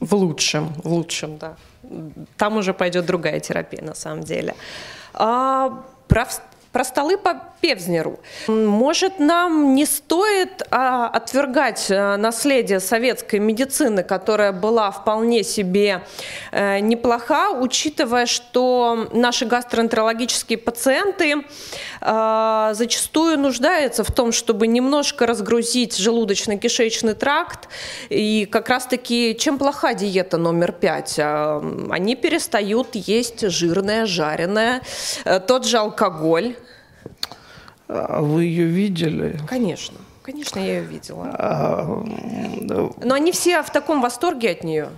[0.00, 1.56] В лучшем, в лучшем, да.
[2.36, 4.56] Там уже пойдет другая терапия, на самом деле.
[5.14, 6.26] А, про
[6.72, 8.18] про столы по Певзнеру.
[8.48, 16.02] Может, нам не стоит а, отвергать а, наследие советской медицины, которая была вполне себе
[16.50, 21.44] а, неплоха, учитывая, что наши гастроэнтерологические пациенты
[22.04, 27.68] а, зачастую нуждаются в том, чтобы немножко разгрузить желудочно-кишечный тракт.
[28.08, 31.18] И как раз-таки, чем плоха диета номер пять?
[31.18, 34.82] А, они перестают есть жирное, жареное,
[35.24, 36.56] а, тот же алкоголь,
[37.88, 39.38] а вы ее видели?
[39.48, 39.98] Конечно.
[40.22, 42.04] Конечно, я ее видела.
[43.02, 44.88] Но они все в таком восторге от нее.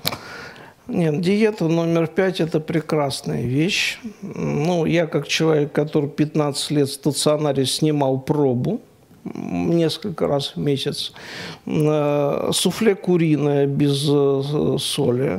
[0.86, 3.98] Нет, диета номер пять– это прекрасная вещь.
[4.20, 8.82] Ну, я как человек, который 15 лет в стационаре снимал пробу,
[9.24, 11.14] несколько раз в месяц.
[11.64, 15.38] Э, суфле куриное без э, соли,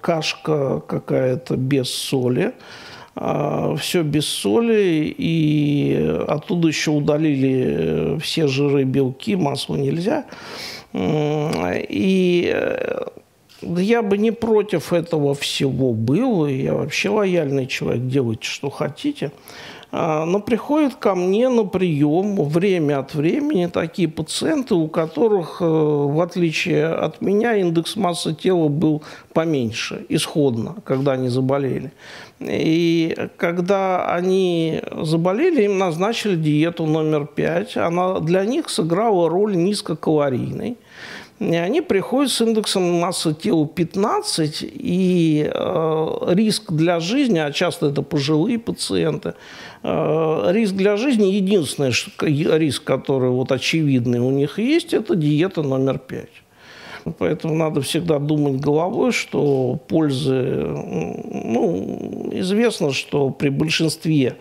[0.00, 2.52] кашка какая-то без соли,
[3.16, 10.24] э, все без соли, и оттуда еще удалили все жиры, белки, масло нельзя.
[10.94, 12.54] И
[13.62, 19.32] я бы не против этого всего был, я вообще лояльный человек, делайте, что хотите.
[19.92, 25.64] А, но приходят ко мне на прием время от времени такие пациенты, у которых, э,
[25.64, 29.02] в отличие от меня, индекс массы тела был
[29.32, 31.92] поменьше, исходно, когда они заболели.
[32.40, 37.76] И когда они заболели, им назначили диету номер пять.
[37.76, 40.76] Она для них сыграла роль низкокалорийной.
[41.38, 47.88] И они приходят с индексом массы тела 15, и э, риск для жизни, а часто
[47.88, 49.34] это пожилые пациенты,
[49.82, 51.92] э, риск для жизни, единственный
[52.58, 56.28] риск, который вот очевидный у них есть, это диета номер 5.
[57.18, 64.36] Поэтому надо всегда думать головой, что пользы, ну, известно, что при большинстве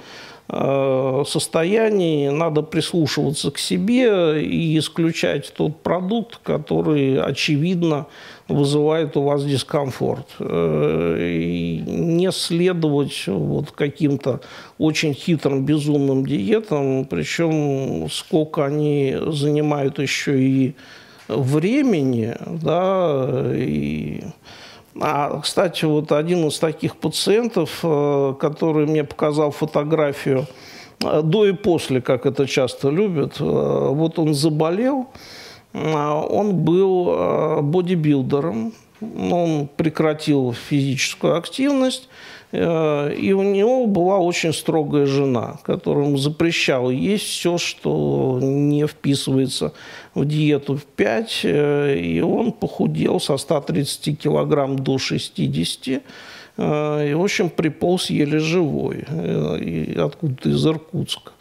[0.47, 8.05] состоянии надо прислушиваться к себе и исключать тот продукт, который, очевидно,
[8.47, 10.27] вызывает у вас дискомфорт.
[10.39, 14.41] Э, и не следовать вот каким-то
[14.77, 20.75] очень хитрым, безумным диетам, причем сколько они занимают еще и
[21.27, 24.21] времени, да, и
[24.99, 30.45] а, кстати, вот один из таких пациентов, э, который мне показал фотографию
[31.01, 35.07] э, до и после, как это часто любят, э, вот он заболел,
[35.73, 38.71] он был бодибилдером,
[39.01, 42.07] он прекратил физическую активность,
[42.53, 49.73] и у него была очень строгая жена, которая ему запрещала есть все, что не вписывается
[50.15, 51.41] в диету в 5.
[51.43, 56.01] Э, и он похудел со 130 килограмм до 60
[56.57, 59.05] э, и, в общем, приполз еле живой.
[59.97, 61.31] Откуда-то из Иркутска.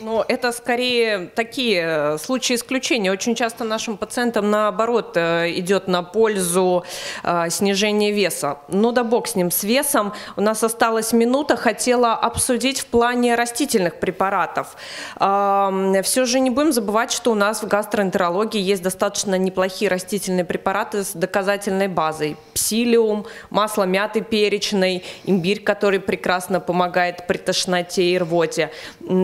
[0.00, 3.10] Но это скорее такие э, случаи исключения.
[3.10, 6.84] Очень часто нашим пациентам, наоборот, э, идет на пользу
[7.24, 8.58] э, снижения веса.
[8.68, 10.12] Ну да бог с ним, с весом.
[10.36, 11.56] У нас осталась минута.
[11.56, 14.76] Хотела обсудить в плане растительных препаратов.
[15.16, 21.04] Все же не будем забывать, что у нас в гастроэнтерологии есть достаточно неплохие растительные препараты
[21.04, 22.36] с доказательной базой.
[22.54, 28.70] Псилиум, масло мяты перечной, имбирь, который прекрасно помогает при тошноте и рвоте.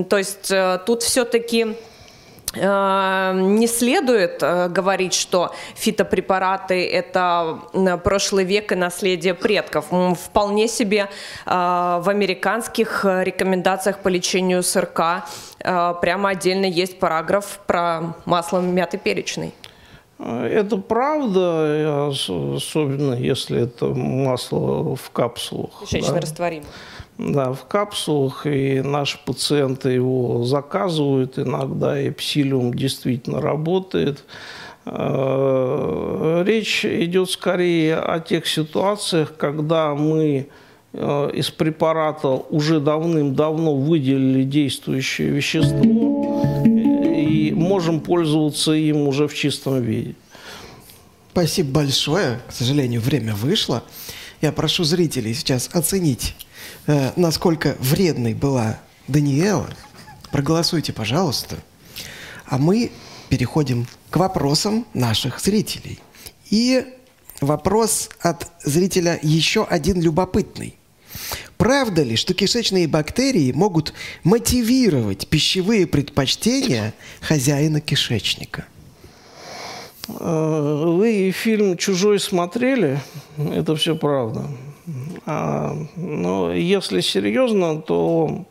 [0.09, 0.51] То есть
[0.87, 1.77] тут все-таки
[2.55, 7.61] э, не следует э, говорить, что фитопрепараты– это
[8.03, 9.87] прошлый век и наследие предков.
[10.19, 11.09] Вполне себе
[11.47, 15.25] в американских рекомендациях по лечению СРК
[15.59, 19.53] прямо отдельно есть параграф про масло мяты перечной.
[20.19, 25.71] Это правда, особенно если это масло в капсулах.
[25.83, 26.21] Кишечно да.
[26.21, 26.69] растворимое.
[27.17, 34.25] Да, в капсулах, и наши пациенты его заказывают иногда, и псилиум действительно работает.
[34.85, 40.49] Э, речь идет скорее о тех ситуациях, когда мы
[40.93, 49.81] э, из препарата уже давным-давно выделили действующее вещество и можем пользоваться им уже в чистом
[49.81, 50.17] виде.
[51.31, 52.41] Спасибо большое.
[52.49, 53.85] К сожалению, время вышло.
[54.41, 56.35] Я прошу зрителей сейчас оценить
[56.87, 59.69] э, насколько вредной была Даниэла,
[60.31, 61.57] проголосуйте, пожалуйста.
[62.47, 62.91] А мы
[63.29, 65.99] переходим к вопросам наших зрителей.
[66.51, 66.87] И
[67.41, 70.77] вопрос от зрителя еще один любопытный.
[71.57, 73.95] Правда ли, что кишечные бактерии могут
[74.25, 78.67] мотивировать пищевые предпочтения хозяина кишечника?
[80.09, 83.01] Э, вы фильм «Чужой» смотрели?
[83.39, 84.47] Это все правда.
[85.27, 88.45] А, но если серьезно, то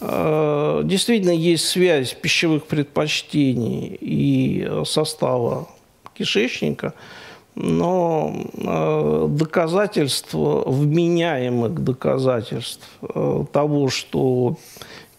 [0.00, 5.68] а, действительно есть связь пищевых предпочтений и состава
[6.14, 6.94] кишечника,
[7.56, 12.88] но а, доказательства, вменяемых доказательств
[13.52, 14.56] того, что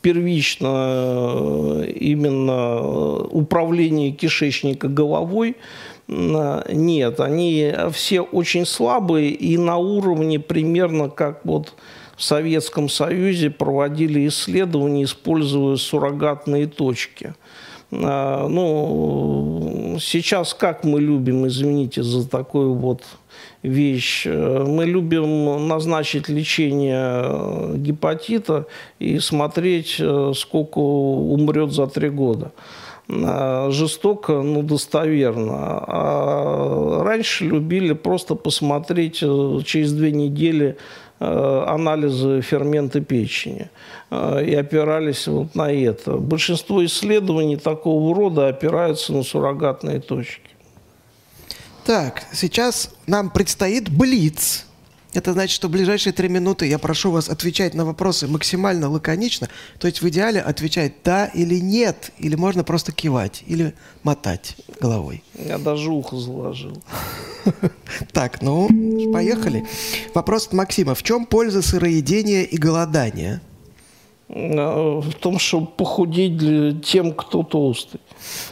[0.01, 2.79] первично именно
[3.23, 5.57] управление кишечника головой
[6.07, 11.73] нет, они все очень слабые и на уровне примерно как вот
[12.15, 17.33] в Советском Союзе проводили исследования, используя суррогатные точки.
[17.91, 23.03] А, ну, сейчас как мы любим, извините за такую вот
[23.63, 24.25] вещь.
[24.25, 28.67] Мы любим назначить лечение гепатита
[28.99, 30.01] и смотреть,
[30.35, 32.51] сколько умрет за три года.
[33.07, 35.83] А, жестоко, но достоверно.
[35.87, 40.77] А раньше любили просто посмотреть э, через две недели
[41.19, 43.69] э, анализы ферменты печени
[44.09, 46.13] э, и опирались вот на это.
[46.13, 50.41] Большинство исследований такого рода опираются на суррогатные точки.
[51.85, 54.65] Так, сейчас нам предстоит блиц.
[55.15, 59.49] Это значит, что в ближайшие три минуты я прошу вас отвечать на вопросы максимально лаконично.
[59.79, 65.23] То есть в идеале отвечать «да» или «нет», или можно просто кивать, или мотать головой.
[65.37, 66.81] Я даже ухо заложил.
[68.11, 68.67] Так, ну,
[69.13, 69.67] поехали.
[70.15, 70.95] Вопрос от Максима.
[70.95, 73.39] В чем польза сыроедения и голодания?
[74.27, 77.99] Э, в том, чтобы похудеть для тем, кто толстый.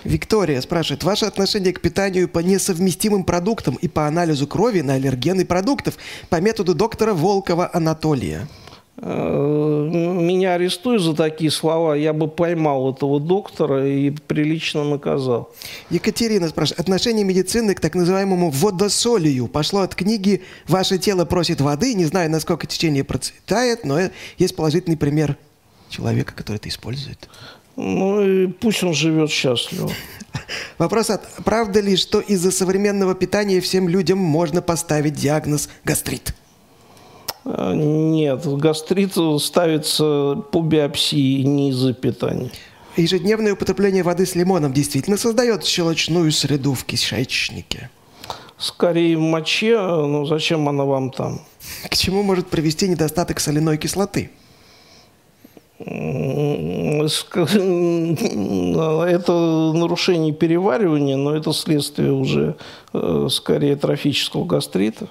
[0.03, 5.45] Виктория спрашивает, ваше отношение к питанию по несовместимым продуктам и по анализу крови на аллергены
[5.45, 5.97] продуктов
[6.29, 8.47] по методу доктора Волкова Анатолия?
[8.97, 15.51] Э, меня арестуют за такие слова, я бы поймал этого доктора и прилично наказал.
[15.89, 21.95] Екатерина спрашивает, отношение медицины к так называемому водосолию пошло от книги «Ваше тело просит воды».
[21.95, 23.97] Не знаю, насколько течение процветает, но
[24.37, 25.35] есть положительный пример
[25.93, 27.29] человека, который это использует.
[27.75, 29.91] Ну и пусть он живет счастливо.
[30.77, 36.35] Вопрос от правда ли, что из-за современного питания всем людям можно поставить диагноз гастрит?
[37.45, 42.51] А, нет, гастрит ставится по биопсии, не из-за питания.
[42.95, 47.89] Ежедневное употребление воды с лимоном действительно создает щелочную среду в кишечнике?
[48.59, 51.41] Скорее в моче, но зачем она вам там?
[51.89, 54.29] К чему может привести недостаток соляной кислоты?
[55.79, 57.39] Это
[59.73, 62.55] нарушение переваривания, но это следствие уже
[62.93, 65.09] э, скорее трофического гастрита.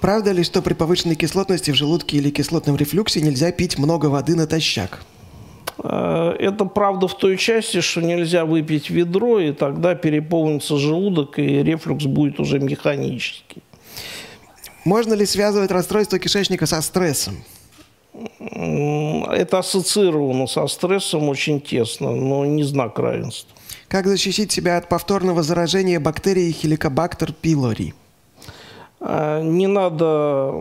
[0.00, 4.34] Правда ли, что при повышенной кислотности в желудке или кислотном рефлюксе нельзя пить много воды
[4.34, 5.02] натощак?
[5.82, 11.62] Э, это правда в той части, что нельзя выпить ведро, и тогда переполнится желудок, и
[11.62, 13.62] рефлюкс будет уже механический.
[14.84, 17.44] Можно ли связывать расстройство кишечника со стрессом?
[18.14, 23.50] Это ассоциировано со стрессом очень тесно, но не знак равенства.
[23.88, 27.92] Как защитить себя от повторного заражения Helicobacter pylori?
[29.00, 30.52] А, не надо,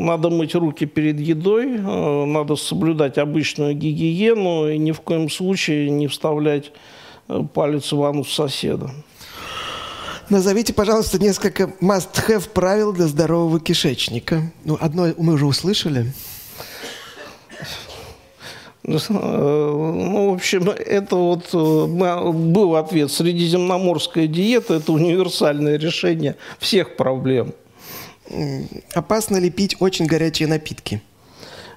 [0.00, 5.90] надо мыть руки перед едой, а, надо соблюдать обычную гигиену и ни в коем случае
[5.90, 6.72] не вставлять
[7.28, 8.90] э, палец в анус соседа.
[10.28, 14.42] Назовите, пожалуйста, несколько must-have правил для здорового кишечника.
[14.64, 16.12] Ну, одно мы уже услышали.
[18.82, 23.10] Ну, в общем, это вот э, был ответ.
[23.10, 27.52] Средиземноморская диета– это универсальное решение всех проблем.
[28.94, 31.02] Опасно ли пить очень горячие напитки?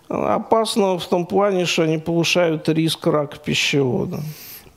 [0.08, 4.22] Опасно в том плане, что они повышают риск рака пищевода.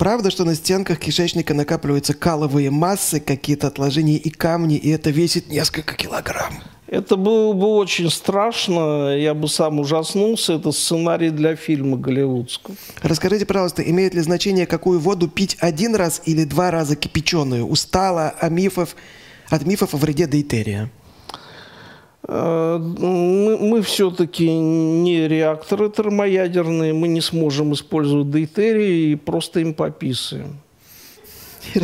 [0.02, 5.48] Правда, что на стенках кишечника накапливаются каловые массы, какие-то отложения и камни, и это весит
[5.48, 6.54] несколько килограмм?
[6.88, 10.54] Это было бы очень страшно, я бы сам ужаснулся.
[10.54, 12.74] Это сценарий для фильма голливудского.
[13.00, 17.64] Расскажите, пожалуйста, имеет ли значение, какую воду пить один раз или два раза кипяченую?
[17.64, 18.96] Устала о мифов,
[19.50, 20.90] от мифов о вреде дейтерия.
[22.28, 29.74] Э, мы, мы все-таки не реакторы термоядерные, мы не сможем использовать дейтерий и просто им
[29.74, 30.58] пописываем.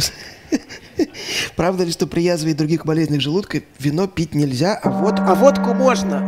[1.56, 5.18] Правда ли, что при язве и других болезнях желудка вино пить нельзя, а, вод...
[5.18, 6.22] а водку можно?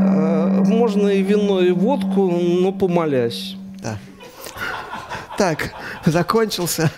[0.00, 3.56] Э, можно и вино, и водку, но помолясь.
[3.82, 3.98] Да.
[5.38, 5.72] Так,
[6.04, 6.90] закончился.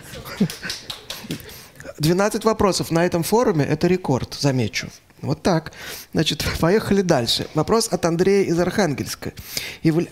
[1.99, 4.89] 12 вопросов на этом форуме– это рекорд, замечу.
[5.23, 5.73] Вот так.
[6.13, 7.47] Значит, поехали дальше.
[7.55, 9.33] Вопрос от Андрея из Архангельска.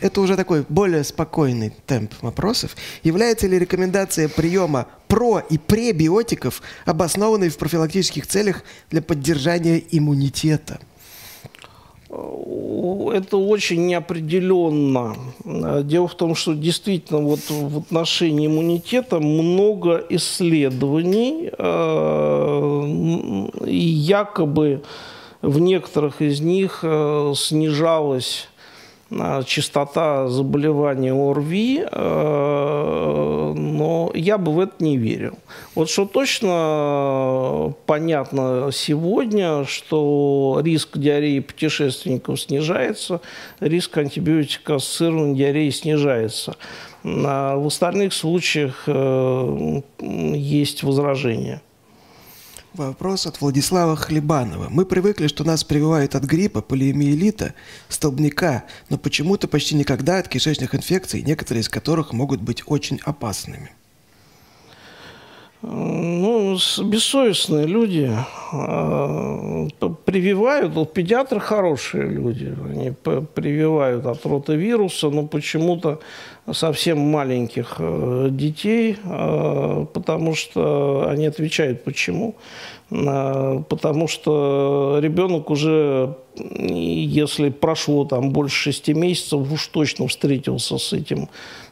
[0.00, 2.76] Это уже такой более спокойный темп вопросов.
[3.02, 10.80] Является ли рекомендация приема про- и пребиотиков обоснованной в профилактических целях для поддержания иммунитета?
[12.10, 15.14] Это очень неопределенно.
[15.84, 22.84] Дело в том, что действительно вот в отношении иммунитета много исследований, э,
[23.64, 24.82] и якобы
[25.40, 28.59] в некоторых из них э, снижалась э,
[29.44, 31.86] частота заболевания ОРВИ
[33.54, 35.38] но я бы в это не верил.
[35.74, 43.20] Вот что точно понятно сегодня, что риск диареи путешественников снижается,
[43.60, 46.56] риск антибиотикоассоциированной диареи снижается.
[47.04, 51.62] А в остальных случаях э, есть возражения.
[52.74, 54.68] Вопрос от Владислава Хлебанова.
[54.70, 57.54] Мы привыкли, что нас прививают от гриппа, полиомиелита,
[57.88, 63.72] столбняка, но почему-то почти никогда от кишечных инфекций, некоторые из которых могут быть очень опасными.
[65.62, 68.10] Ну, бессовестные люди
[68.52, 69.68] э,
[70.06, 76.00] прививают, вот педиатры хорошие люди, они прививают от ротавируса, но почему-то
[76.50, 82.36] совсем маленьких э, детей, э, потому что они отвечают почему.
[82.88, 91.28] Потому что ребенок уже, если прошло там больше шести месяцев, уж точно встретился с этим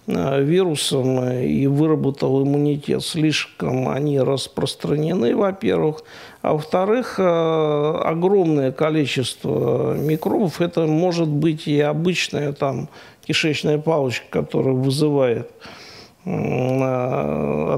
[0.09, 3.03] вирусом и выработал иммунитет.
[3.03, 6.03] Слишком они распространены, во-первых.
[6.43, 10.61] А во-вторых, э, огромное количество микробов.
[10.61, 12.89] Это может быть и обычная там
[13.27, 15.51] кишечная палочка, которая вызывает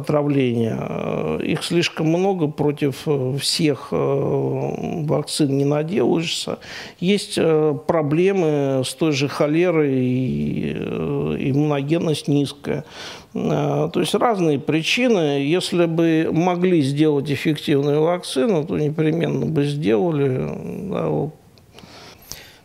[0.01, 1.39] отравления.
[1.39, 3.07] Их слишком много, против
[3.41, 6.59] всех э, вакцин не наделаешься.
[6.99, 12.85] Есть э, проблемы с той же холерой, и э, иммуногенность низкая.
[13.33, 15.45] То есть разные причины.
[15.45, 21.33] Если бы могли сделать эффективную вакцину, то непременно бы сделали.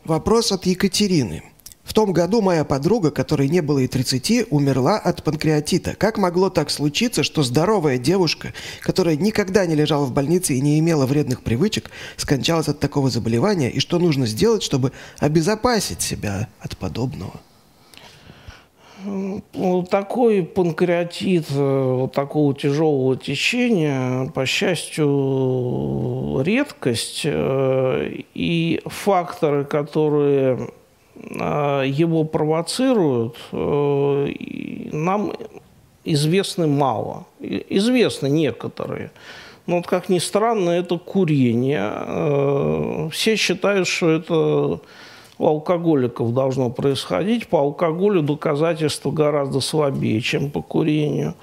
[0.06, 1.44] Вопрос от Екатерины.
[1.96, 5.96] Том году моя подруга, которой не было и 30, умерла от панкреатита.
[5.96, 10.78] Как могло так случиться, что здоровая девушка, которая никогда не лежала в больнице и не
[10.80, 16.76] имела вредных привычек, скончалась от такого заболевания, и что нужно сделать, чтобы обезопасить себя от
[16.76, 17.40] подобного?
[19.54, 27.22] Вот такой панкреатит, э, вот такого тяжелого течения, по счастью, редкость.
[27.24, 30.72] Э, и факторы, которые
[31.86, 34.28] его провоцируют, э,
[34.92, 35.34] нам
[36.04, 37.26] известны мало.
[37.40, 39.12] Известны некоторые.
[39.66, 41.92] Но вот как ни странно, это курение.
[41.92, 44.80] Э, все считают, что это
[45.38, 47.48] у алкоголиков должно происходить.
[47.48, 51.34] По алкоголю доказательства гораздо слабее, чем по курению.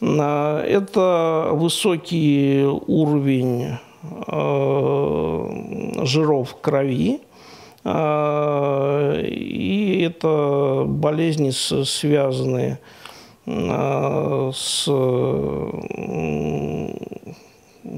[0.00, 3.78] Это высокий уровень
[4.26, 7.20] э, жиров в крови,
[7.84, 7.88] и
[10.04, 12.80] это болезни, связанные
[13.46, 14.86] а, с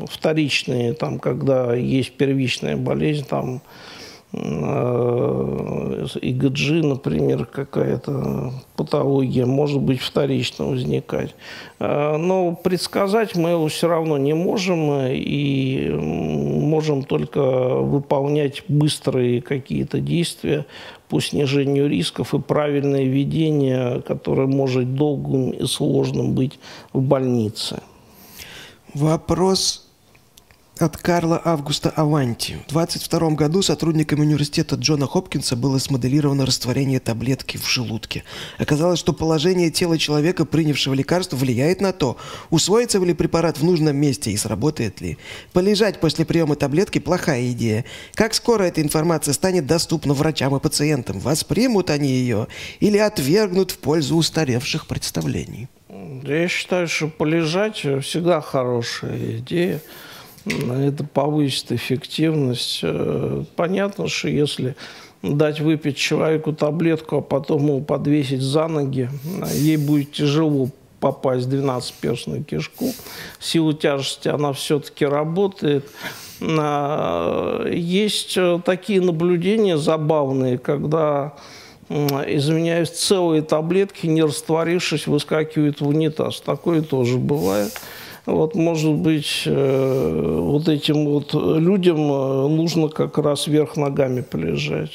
[0.07, 3.63] вторичные, там, когда есть первичная болезнь, там
[6.23, 11.35] ИГГ, например, какая-то патология может быть вторично возникать.
[11.81, 20.01] Э, но предсказать мы его все равно не можем и можем только выполнять быстрые какие-то
[20.01, 20.65] действия
[21.09, 26.61] по снижению рисков и правильное ведение, которое может долгим и сложным быть
[26.93, 27.81] в больнице.
[28.95, 29.80] Вопрос
[30.81, 32.59] от Карла Августа Аванти.
[32.67, 38.25] В 22 году сотрудниками университета Джона Хопкинса было смоделировано растворение таблетки в желудке.
[38.59, 42.17] Оказалось, что положение тела человека, принявшего лекарство, влияет на то,
[42.51, 45.19] усвоится ли препарат в нужном месте и сработает ли.
[45.53, 47.85] Полежать после приема таблетки– плохая идея.
[48.15, 51.19] Как скоро эта информация станет доступна врачам и пациентам?
[51.21, 52.47] Воспримут они ее
[52.81, 55.69] или отвергнут в пользу устаревших представлений?
[56.23, 59.81] Я считаю, что полежать всегда хорошая идея
[60.47, 62.81] это повысит эффективность.
[62.83, 64.77] Э, понятно, что если
[65.23, 69.11] дать выпить человеку таблетку, а потом его подвесить за ноги,
[69.53, 72.93] ей будет тяжело попасть в 12-перстную кишку.
[73.39, 75.91] Сила тяжести, она все-таки работает.
[76.41, 81.35] Есть э, такие наблюдения забавные, когда
[81.91, 86.41] извиняюсь, целые таблетки, не растворившись, выскакивают в унитаз.
[86.41, 87.73] Такое тоже бывает.
[88.27, 94.93] Вот, может быть, э, вот этим вот людям э, нужно как раз вверх ногами полежать.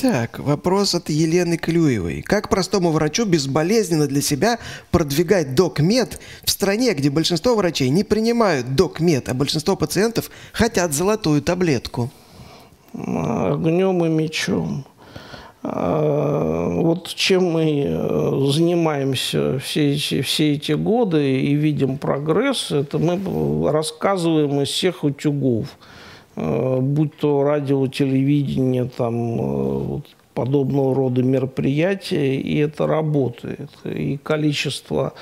[0.00, 2.22] Так, вопрос от Елены Клюевой.
[2.22, 4.60] Как простому врачу безболезненно для себя
[4.92, 11.42] продвигать докмед в стране, где большинство врачей не принимают докмед, а большинство пациентов хотят золотую
[11.42, 12.10] таблетку?
[12.94, 14.84] Огнем и мечом.
[15.70, 22.98] А, вот чем мы э, занимаемся все эти, все эти годы и видим прогресс, это
[22.98, 25.76] мы рассказываем из всех утюгов,
[26.36, 30.00] э, будь то радио, телевидение, там, э,
[30.32, 33.70] подобного рода мероприятия, и это работает.
[33.84, 35.12] И количество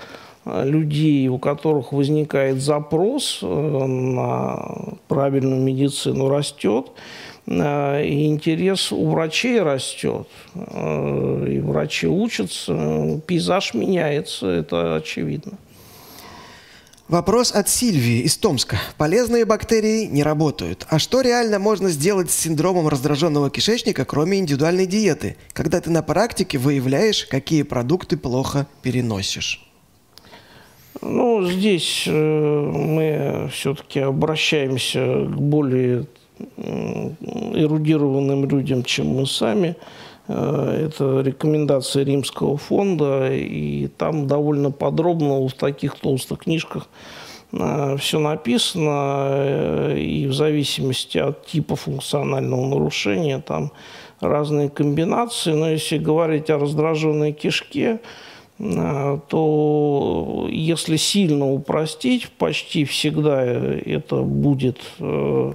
[0.46, 6.92] людей, у которых возникает запрос на правильную медицину, растет.
[7.48, 10.28] И интерес у врачей растет.
[10.54, 15.52] И врачи учатся, пейзаж меняется, это очевидно.
[17.08, 18.80] Вопрос от Сильвии из Томска.
[18.98, 20.88] Полезные бактерии не работают.
[20.90, 26.02] А что реально можно сделать с синдромом раздраженного кишечника, кроме индивидуальной диеты, когда ты на
[26.02, 29.65] практике выявляешь, какие продукты плохо переносишь?
[31.02, 36.06] Ну, здесь э, мы все-таки обращаемся к более
[36.56, 39.76] эрудированным людям, чем мы сами.
[40.28, 46.88] Э, это рекомендации Римского фонда, и там довольно подробно в таких толстых книжках
[47.52, 53.70] э, все написано, и в зависимости от типа функционального нарушения там
[54.20, 55.52] разные комбинации.
[55.52, 58.00] Но если говорить о раздраженной кишке,
[58.58, 65.54] то если сильно упростить, почти всегда это будет а,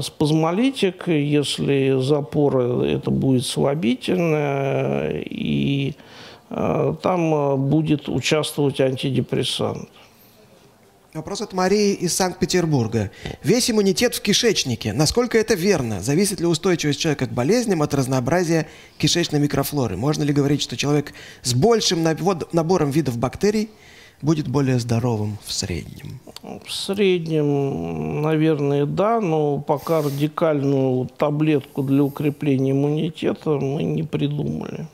[0.00, 5.94] спазмолитик, если запор это будет слабительное, и
[6.48, 9.88] там будет участвовать антидепрессант.
[11.12, 13.10] Вопрос от Марии из Санкт-Петербурга.
[13.42, 14.92] Весь иммунитет в кишечнике.
[14.92, 16.00] Насколько это верно?
[16.00, 19.96] Зависит ли устойчивость человека к болезням от разнообразия кишечной микрофлоры?
[19.96, 22.02] Можно ли говорить, что человек с большим
[22.52, 23.70] набором видов бактерий–
[24.22, 26.20] будет более здоровым в среднем?
[26.42, 34.86] В среднем, наверное, да, но пока радикальную таблетку для укрепления иммунитета мы не придумали.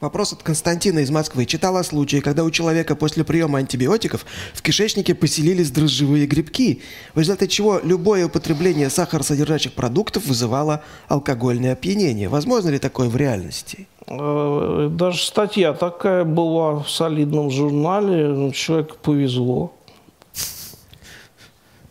[0.00, 1.44] Вопрос от Константина из Москвы.
[1.44, 4.24] Читал о случае, когда у человека после приема антибиотиков
[4.54, 6.80] в кишечнике поселились дрожжевые грибки,
[7.14, 12.30] в результате чего любое употребление сахаросодержащих продуктов вызывало алкогольное опьянение.
[12.30, 13.86] Возможно ли такое в реальности?
[14.06, 19.74] Э, даже статья такая была в солидном журнале, ну, человеку повезло.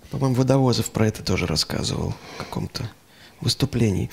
[0.09, 2.89] По-моему, Водовозов про это тоже рассказывал в каком-то
[3.39, 4.09] выступлении.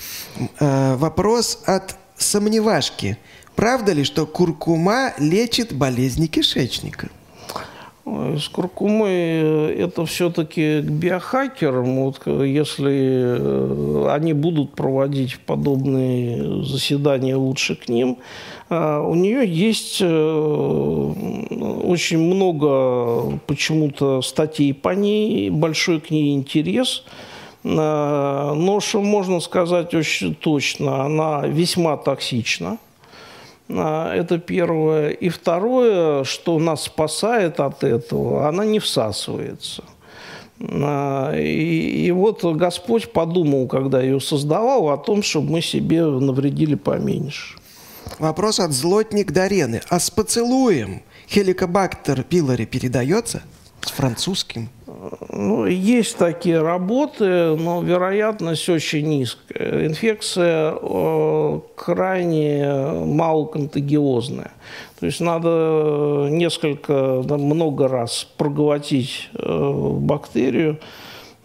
[0.59, 3.17] Э, вопрос от сомневашки.
[3.57, 7.09] Правда ли, что куркума лечит болезни кишечника?
[8.05, 12.03] С куркумой э, это все-таки к биохакерам.
[12.03, 18.19] Вот если э, они будут проводить подобные заседания, лучше к ним.
[18.69, 27.03] У нее есть э, очень много почему-то статей по ней, большой к ней интерес.
[27.63, 32.77] Но что можно сказать очень точно, она весьма токсична
[33.69, 35.09] это первое.
[35.09, 39.83] И второе, что нас спасает от этого, она не всасывается.
[40.59, 46.75] А, и, и вот Господь подумал, когда ее создавал, о том, чтобы мы себе навредили
[46.75, 47.57] поменьше.
[48.19, 49.81] Вопрос от злотник Дарены.
[49.89, 53.43] А с поцелуем хеликобактер пилори передается?
[53.81, 54.69] С французским?
[55.29, 59.85] Ну, есть такие работы, но вероятность очень низкая.
[59.85, 62.67] Инфекция э, крайне
[63.05, 64.51] малоконтагиозная.
[64.99, 70.79] То есть надо несколько, да, много раз проглотить э, бактерию,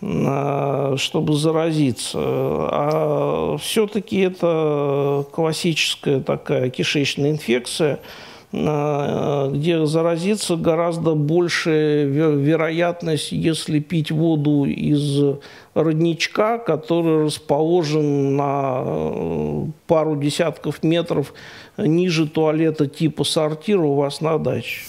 [0.01, 2.19] э, чтобы заразиться.
[2.19, 8.01] А все-таки это классическая такая кишечная инфекция–
[8.53, 15.39] где заразиться гораздо больше вероятность, если пить воду из
[15.73, 21.33] родничка, который расположен на э, пару десятков метров
[21.79, 24.83] ниже туалета типа сортира у вас на даче.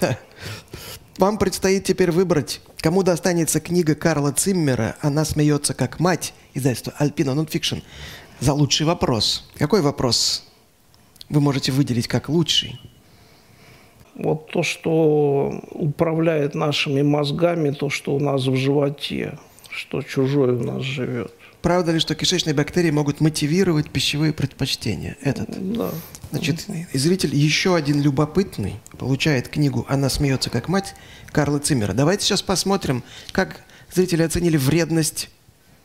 [1.18, 7.34] Вам предстоит теперь выбрать, кому достанется книга Карла Циммера «Она смеется как мать» издательства Альпина
[7.34, 7.76] Нонфикшн
[8.40, 9.48] за лучший вопрос.
[9.58, 10.45] Какой вопрос
[11.28, 12.80] вы можете выделить как лучший?
[14.14, 19.38] Вот то, что управляет нашими мозгами, то, что у нас в животе,
[19.70, 21.32] что чужое у нас живет.
[21.60, 25.16] Правда ли, что кишечные бактерии могут мотивировать пищевые предпочтения?
[25.20, 25.48] Этот.
[25.72, 25.90] Да.
[26.30, 30.94] Значит, и зритель еще один любопытный получает книгу «Она смеется как мать»
[31.32, 31.92] Карла Циммера.
[31.92, 33.02] Давайте сейчас посмотрим,
[33.32, 33.62] как
[33.92, 35.28] зрители оценили вредность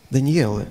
[0.09, 0.67] Даниэлы.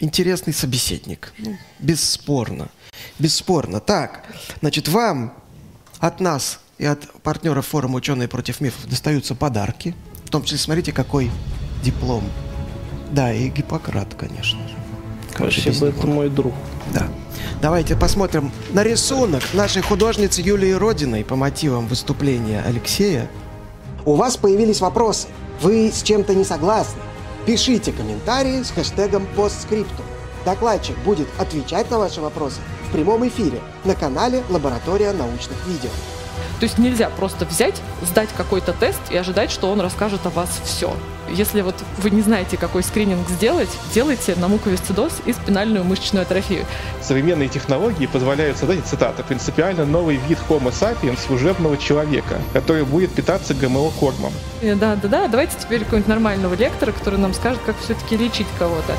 [0.00, 1.32] Интересный собеседник.
[1.38, 2.68] Ну, бесспорно.
[3.18, 3.80] Бесспорно.
[3.80, 4.24] Так,
[4.60, 5.32] значит, вам
[5.98, 9.94] от нас и от партнеров форума «Ученые против мифов» достаются подарки.
[10.24, 11.30] В том числе, смотрите, какой
[11.82, 12.24] диплом.
[13.12, 14.74] Да, и Гиппократ, конечно же.
[15.34, 16.52] Спасибо, это мой друг.
[16.92, 17.08] Да.
[17.60, 23.30] Давайте посмотрим на рисунок нашей художницы Юлии Родиной по мотивам выступления Алексея.
[24.04, 25.28] У вас появились вопросы.
[25.60, 27.00] Вы с чем-то не согласны?
[27.46, 30.04] Пишите комментарии с хэштегом постскриптум.
[30.44, 32.60] Докладчик будет отвечать на ваши вопросы
[32.92, 35.88] в прямом эфире на канале «Лаборатория научных видео».
[36.60, 40.60] То есть нельзя просто взять, сдать какой-то тест и ожидать, что он расскажет о вас
[40.62, 40.94] все.
[41.30, 46.66] Если вот вы не знаете, какой скрининг сделать, делайте на муковисцидоз и спинальную мышечную атрофию.
[47.00, 53.54] Современные технологии позволяют создать, цитата, принципиально новый вид Homo sapiens служебного человека, который будет питаться
[53.54, 54.34] ГМО-кормом.
[54.60, 58.94] Да, да, да, давайте теперь какого-нибудь нормального лектора, который нам скажет, как все-таки лечить кого-то.